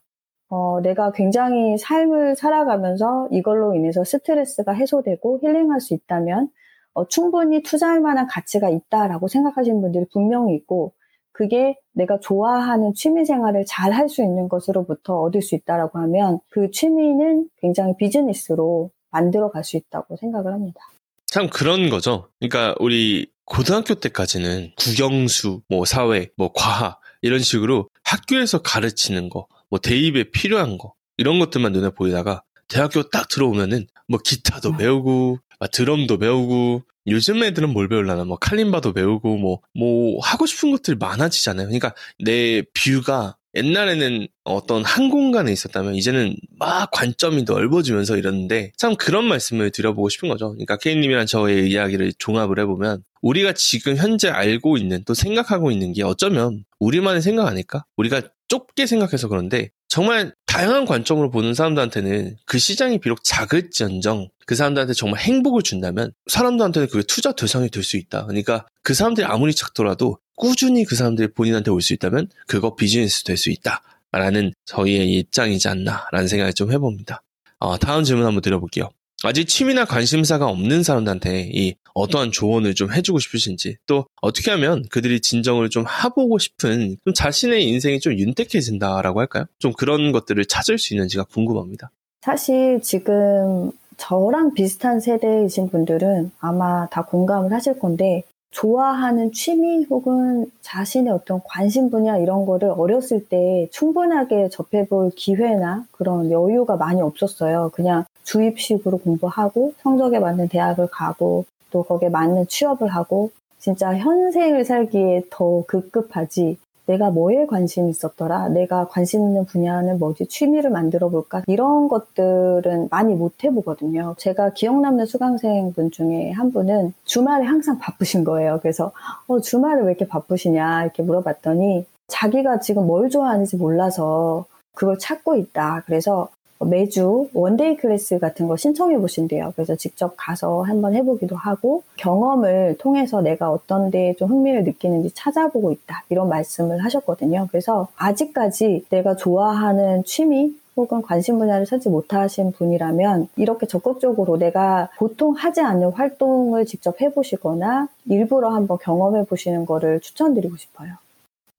[0.50, 6.50] 어, 내가 굉장히 삶을 살아가면서 이걸로 인해서 스트레스가 해소되고 힐링할 수 있다면
[6.94, 10.94] 어, 충분히 투자할 만한 가치가 있다라고 생각하시는 분들이 분명히 있고
[11.32, 16.72] 그게 내가 좋아하는 취미 생활을 잘 할 수 있는 것으로부터 얻을 수 있다라고 하면 그
[16.72, 20.82] 취미는 굉장히 비즈니스로 만들어 갈 수 있다고 생각을 합니다.
[21.32, 22.30] 참 그런 거죠.
[22.40, 29.80] 그러니까 우리 고등학교 때까지는 국영수, 뭐 사회, 뭐 과학 이런 식으로 학교에서 가르치는 거, 뭐
[29.80, 35.40] 대입에 필요한 거 이런 것들만 눈에 보이다가 대학교 딱 들어오면은 뭐 기타도 배우고
[35.72, 41.68] 드럼도 배우고 요즘 애들은 뭘 배울라나 뭐 칼림바도 배우고 뭐뭐 뭐 하고 싶은 것들이 많아지잖아요.
[41.68, 49.26] 그러니까 내 뷰가 옛날에는 어떤 한 공간에 있었다면 이제는 막 관점이 넓어지면서 이러는데 참 그런
[49.26, 50.52] 말씀을 드려보고 싶은 거죠.
[50.52, 56.04] 그러니까 케이님이랑 저의 이야기를 종합을 해보면 우리가 지금 현재 알고 있는 또 생각하고 있는 게
[56.04, 57.86] 어쩌면 우리만의 생각 아닐까?
[57.98, 64.94] 우리가 좁게 생각해서 그런데 정말 다양한 관점으로 보는 사람들한테는 그 시장이 비록 작을지언정 그 사람들한테
[64.94, 68.26] 정말 행복을 준다면 사람들한테는 그게 투자 대상이 될 수 있다.
[68.26, 73.38] 그러니까 그 사람들이 아무리 작더라도 꾸준히 그 사람들이 본인한테 올 수 있다면 그거 비즈니스 될
[73.38, 73.82] 수 있다.
[74.12, 77.22] 라는 저희의 입장이지 않나라는 생각을 좀 해봅니다.
[77.60, 78.90] 어, 다음 질문 한번 드려볼게요.
[79.24, 85.20] 아직 취미나 관심사가 없는 사람들한테 이 어떠한 조언을 좀 해주고 싶으신지 또 어떻게 하면 그들이
[85.20, 89.46] 진정을 좀 해보고 싶은 좀 자신의 인생이 좀 윤택해진다라고 할까요?
[89.60, 91.92] 좀 그런 것들을 찾을 수 있는지가 궁금합니다.
[92.22, 101.14] 사실 지금 저랑 비슷한 세대이신 분들은 아마 다 공감을 하실 건데 좋아하는 취미 혹은 자신의
[101.14, 107.72] 어떤 관심 분야 이런 거를 어렸을 때 충분하게 접해볼 기회나 그런 여유가 많이 없었어요.
[107.74, 115.24] 그냥 주입식으로 공부하고 성적에 맞는 대학을 가고 또 거기에 맞는 취업을 하고 진짜 현생을 살기에
[115.30, 116.58] 더 급급하지
[116.90, 118.50] 내가 뭐에 관심 있었더라?
[118.50, 120.26] 내가 관심 있는 분야는 뭐지?
[120.26, 121.44] 취미를 만들어 볼까?
[121.46, 124.16] 이런 것들은 많이 못 해보거든요.
[124.18, 128.58] 제가 기억 남는 수강생 분 중에 한 분은 주말에 항상 바쁘신 거예요.
[128.64, 128.92] 그래서,
[129.28, 130.84] 어, 주말에 왜 이렇게 바쁘시냐?
[130.84, 135.84] 이렇게 물어봤더니 자기가 지금 뭘 좋아하는지 몰라서 그걸 찾고 있다.
[135.86, 136.30] 그래서
[136.66, 139.54] 매주 one-day class 같은 거 신청해 보신대요.
[139.56, 145.72] 그래서 직접 가서 한번 해보기도 하고 경험을 통해서 내가 어떤 데에 좀 흥미를 느끼는지 찾아보고
[145.72, 146.04] 있다.
[146.10, 147.48] 이런 말씀을 하셨거든요.
[147.50, 155.34] 그래서 아직까지 내가 좋아하는 취미 혹은 관심 분야를 찾지 못하신 분이라면 이렇게 적극적으로 내가 보통
[155.34, 160.94] 하지 않는 활동을 직접 해보시거나 일부러 한번 경험해 보시는 거를 추천드리고 싶어요.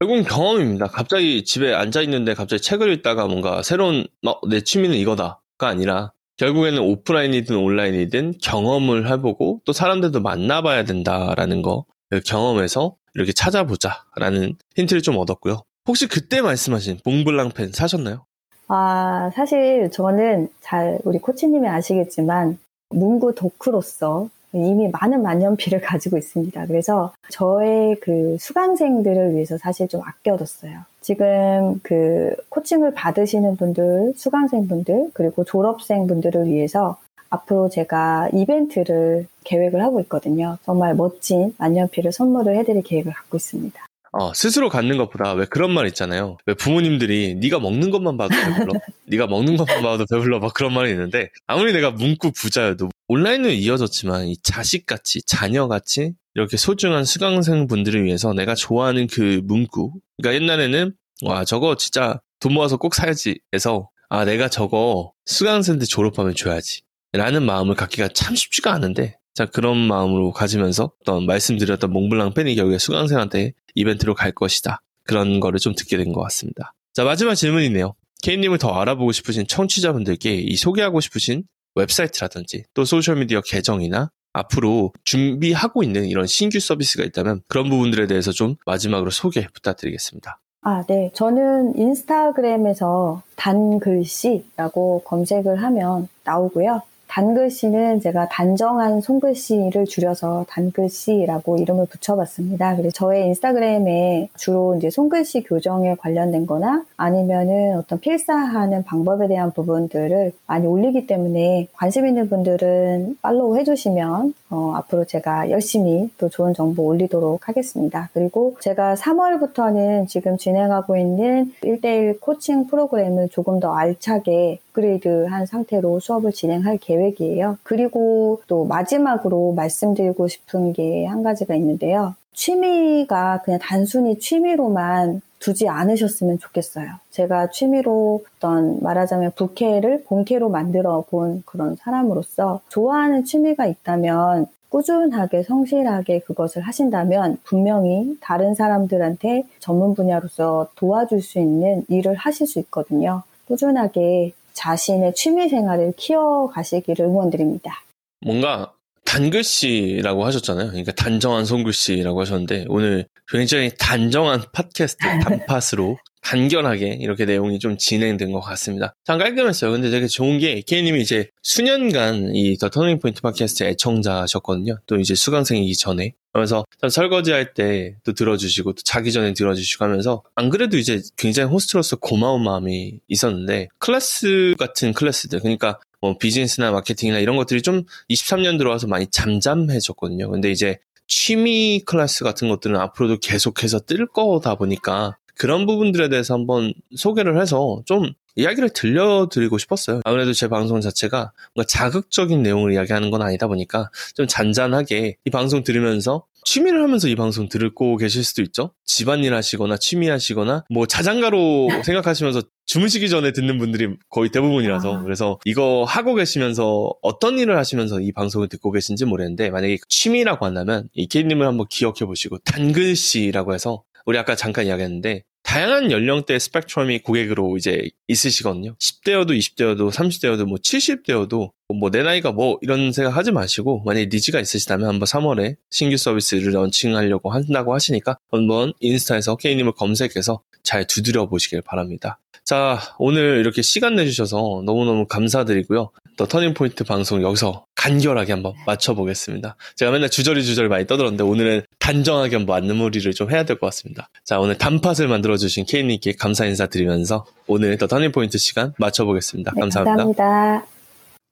[0.00, 0.86] 결국은 경험입니다.
[0.86, 6.78] 갑자기 집에 앉아 있는데 갑자기 책을 읽다가 뭔가 새로운 어, 내 취미는 이거다가 아니라 결국에는
[6.80, 11.84] 오프라인이든 온라인이든 경험을 해보고 또 사람들도 만나봐야 된다라는 거
[12.24, 15.60] 경험에서 이렇게 찾아보자라는 힌트를 좀 얻었고요.
[15.86, 18.24] 혹시 그때 말씀하신 몽블랑 펜 사셨나요?
[18.68, 22.56] 아, 사실 저는 잘 우리 코치님이 아시겠지만
[22.88, 26.66] 문구 덕후로서 이미 많은 만년필을 가지고 있습니다.
[26.66, 30.80] 그래서 저의 그 수강생들을 위해서 사실 좀 아껴뒀어요.
[31.00, 36.98] 지금 그 코칭을 받으시는 분들, 수강생분들, 그리고 졸업생분들을 위해서
[37.30, 40.58] 앞으로 제가 이벤트를 계획을 하고 있거든요.
[40.64, 43.89] 정말 멋진 만년필을 선물을 해드릴 계획을 갖고 있습니다.
[44.12, 46.36] 어, 스스로 갖는 것보다 왜 그런 말 있잖아요.
[46.46, 48.80] 왜 부모님들이 네가 먹는 것만 봐도 배불러?
[49.06, 50.40] 네가 먹는 것만 봐도 배불러?
[50.40, 57.04] 막 그런 말이 있는데 아무리 내가 문구 부자여도 온라인은 이어졌지만 이 자식같이 자녀같이 이렇게 소중한
[57.04, 60.92] 수강생 분들을 위해서 내가 좋아하는 그 문구 그러니까 옛날에는
[61.22, 66.82] 와 저거 진짜 돈 모아서 꼭 사야지 해서 아 내가 저거 수강생들 졸업하면 줘야지
[67.12, 72.78] 라는 마음을 갖기가 참 쉽지가 않은데 자 그런 마음으로 가지면서 어떤 말씀드렸던 몽블랑 펜이 결국에
[72.78, 78.58] 수강생한테 이벤트로 갈 것이다 그런 거를 좀 듣게 된 것 같습니다 자 마지막 질문이네요 케이님을
[78.58, 86.26] 더 알아보고 싶으신 청취자분들께 이 소개하고 싶으신 웹사이트라든지 또 소셜미디어 계정이나 앞으로 준비하고 있는 이런
[86.26, 90.38] 신규 서비스가 있다면 그런 부분들에 대해서 좀 마지막으로 소개 부탁드리겠습니다.
[90.62, 91.10] 아, 네.
[91.14, 96.82] 저는 인스타그램에서 단글씨라고 검색을 하면 나오고요.
[97.10, 102.76] 단글씨는 제가 단정한 손글씨를 줄여서 단글씨라고 이름을 붙여봤습니다.
[102.76, 110.32] 그래서 저의 인스타그램에 주로 이제 손글씨 교정에 관련된 거나 아니면은 어떤 필사하는 방법에 대한 부분들을
[110.46, 116.84] 많이 올리기 때문에 관심 있는 분들은 팔로우 해주시면 어, 앞으로 제가 열심히 또 좋은 정보
[116.84, 118.10] 올리도록 하겠습니다.
[118.12, 126.32] 그리고 제가 3월부터는 지금 진행하고 있는 1대1 코칭 프로그램을 조금 더 알차게 업그레이드한 상태로 수업을
[126.32, 127.58] 진행할 계획 이에요.
[127.62, 132.14] 그리고 또 마지막으로 말씀드리고 싶은 게 한 가지가 있는데요.
[132.34, 136.86] 취미가 그냥 단순히 취미로만 두지 않으셨으면 좋겠어요.
[137.10, 146.20] 제가 취미로 어떤 말하자면 부캐를 본캐로 만들어 본 그런 사람으로서 좋아하는 취미가 있다면 꾸준하게 성실하게
[146.20, 153.22] 그것을 하신다면 분명히 다른 사람들한테 전문 분야로서 도와줄 수 있는 일을 하실 수 있거든요.
[153.48, 157.82] 꾸준하게 자신의 취미 생활을 키워가시기를 응원드립니다.
[158.20, 158.72] 뭔가
[159.06, 160.68] 단글씨라고 하셨잖아요.
[160.68, 168.40] 그러니까 단정한 손글씨라고 하셨는데 오늘 굉장히 단정한 팟캐스트 단팟으로 간결하게 이렇게 내용이 좀 진행된 것
[168.40, 168.94] 같습니다.
[169.04, 169.70] 참 깔끔했어요.
[169.72, 174.78] 근데 되게 좋은 게 K님이 이제 수년간 이 The Turning Point 팟캐스트 애청자셨거든요.
[174.86, 176.12] 또 이제 수강생이기 전에.
[176.32, 181.50] 그래서 설거지 할 때 또 들어주시고 또 자기 전에 들어주시고 하면서 안 그래도 이제 굉장히
[181.50, 188.58] 호스트로서 고마운 마음이 있었는데 클래스 같은 클래스들 그러니까 뭐 비즈니스나 마케팅이나 이런 것들이 좀 23년
[188.58, 190.30] 들어와서 많이 잠잠해졌거든요.
[190.30, 196.72] 근데 이제 취미 클래스 같은 것들은 앞으로도 계속해서 뜰 거다 보니까 그런 부분들에 대해서 한번
[196.96, 200.00] 소개를 해서 좀 이야기를 들려드리고 싶었어요.
[200.04, 205.64] 아무래도 제 방송 자체가 뭔가 자극적인 내용을 이야기하는 건 아니다 보니까 좀 잔잔하게 이 방송
[205.64, 208.72] 들으면서 취미를 하면서 이 방송 들고 계실 수도 있죠.
[208.84, 215.02] 집안일 하시거나 취미 하시거나 뭐 자장가로 생각하시면서 주무시기 전에 듣는 분들이 거의 대부분이라서 아.
[215.02, 220.88] 그래서 이거 하고 계시면서 어떤 일을 하시면서 이 방송을 듣고 계신지 모르겠는데 만약에 취미라고 한다면
[220.94, 227.56] 이 케이님을 한번 기억해 보시고 단글씨라고 해서 우리 아까 잠깐 이야기했는데 다양한 연령대 스펙트럼이 고객으로
[227.56, 228.74] 이제 있으시거든요.
[228.74, 234.40] 10대여도 20대여도 30대여도 뭐 70대여도 뭐 내 나이가 뭐 이런 생각 하지 마시고 만약에 니즈가
[234.40, 241.62] 있으시다면 한번 3월에 신규 서비스를 런칭하려고 한다고 하시니까 한번 인스타에서 K님을 검색해서 잘 두드려 보시길
[241.62, 242.18] 바랍니다.
[242.50, 245.92] 자, 오늘 이렇게 시간 내주셔서 너무너무 감사드리고요.
[246.16, 249.54] 더 터닝포인트 방송 여기서 간결하게 한번 맞춰보겠습니다.
[249.76, 254.08] 제가 맨날 주저리 주저리 많이 떠들었는데 오늘은 단정하게 한번 안무리를 좀 해야 될 것 같습니다.
[254.24, 259.52] 자, 오늘 단팥을 만들어주신 K님께 감사 인사드리면서 오늘 더 터닝포인트 시간 맞춰보겠습니다.
[259.54, 260.04] 네, 감사합니다.
[260.04, 260.66] 감사합니다.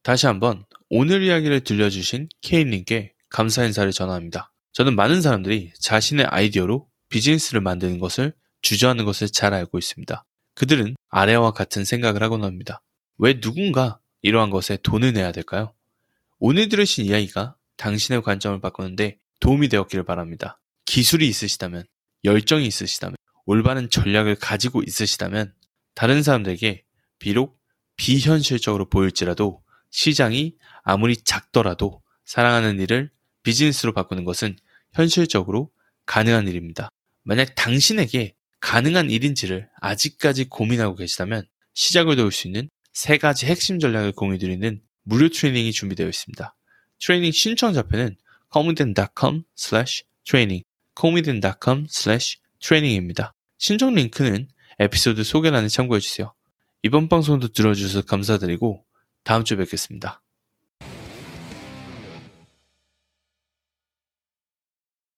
[0.05, 4.53] 다시 한번 오늘 이야기를 들려주신 케이님께 감사 인사를 전합니다.
[4.73, 10.25] 저는 많은 사람들이 자신의 아이디어로 비즈니스를 만드는 것을 주저하는 것을 잘 알고 있습니다.
[10.59, 12.83] 그들은 아래와 같은 생각을 하곤 합니다.
[13.17, 15.73] 왜 누군가 이러한 것에 돈을 내야 될까요?
[16.41, 20.59] 오늘 들으신 이야기가 당신의 관점을 바꾸는데 도움이 되었기를 바랍니다.
[20.85, 21.85] 기술이 있으시다면,
[22.25, 23.15] 열정이 있으시다면,
[23.47, 25.55] 올바른 전략을 가지고 있으시다면,
[25.95, 26.83] 다른 사람들에게
[27.21, 27.61] 비록
[27.97, 33.13] 비현실적으로 보일지라도 시장이 아무리 작더라도 사랑하는 일을
[33.45, 34.57] 비즈니스로 바꾸는 것은
[34.93, 35.71] 현실적으로
[36.07, 36.89] 가능한 일입니다.
[37.23, 44.13] 만약 당신에게 가능한 일인지를 아직까지 고민하고 계시다면 시작을 도울 수 있는 세 가지 핵심 전략을
[44.13, 46.55] 공유드리는 무료 트레이닝이 준비되어 있습니다.
[47.01, 48.17] 트레이닝 신청 좌표는
[48.53, 50.65] comeden.com slash training
[50.99, 53.35] comeden.com slash training입니다.
[53.59, 54.49] 신청 링크는
[54.79, 56.35] 에피소드 소개란에 참고해 주세요.
[56.83, 58.85] 이번 방송도 들어주셔서 감사드리고
[59.25, 60.23] 다음 주에 뵙겠습니다.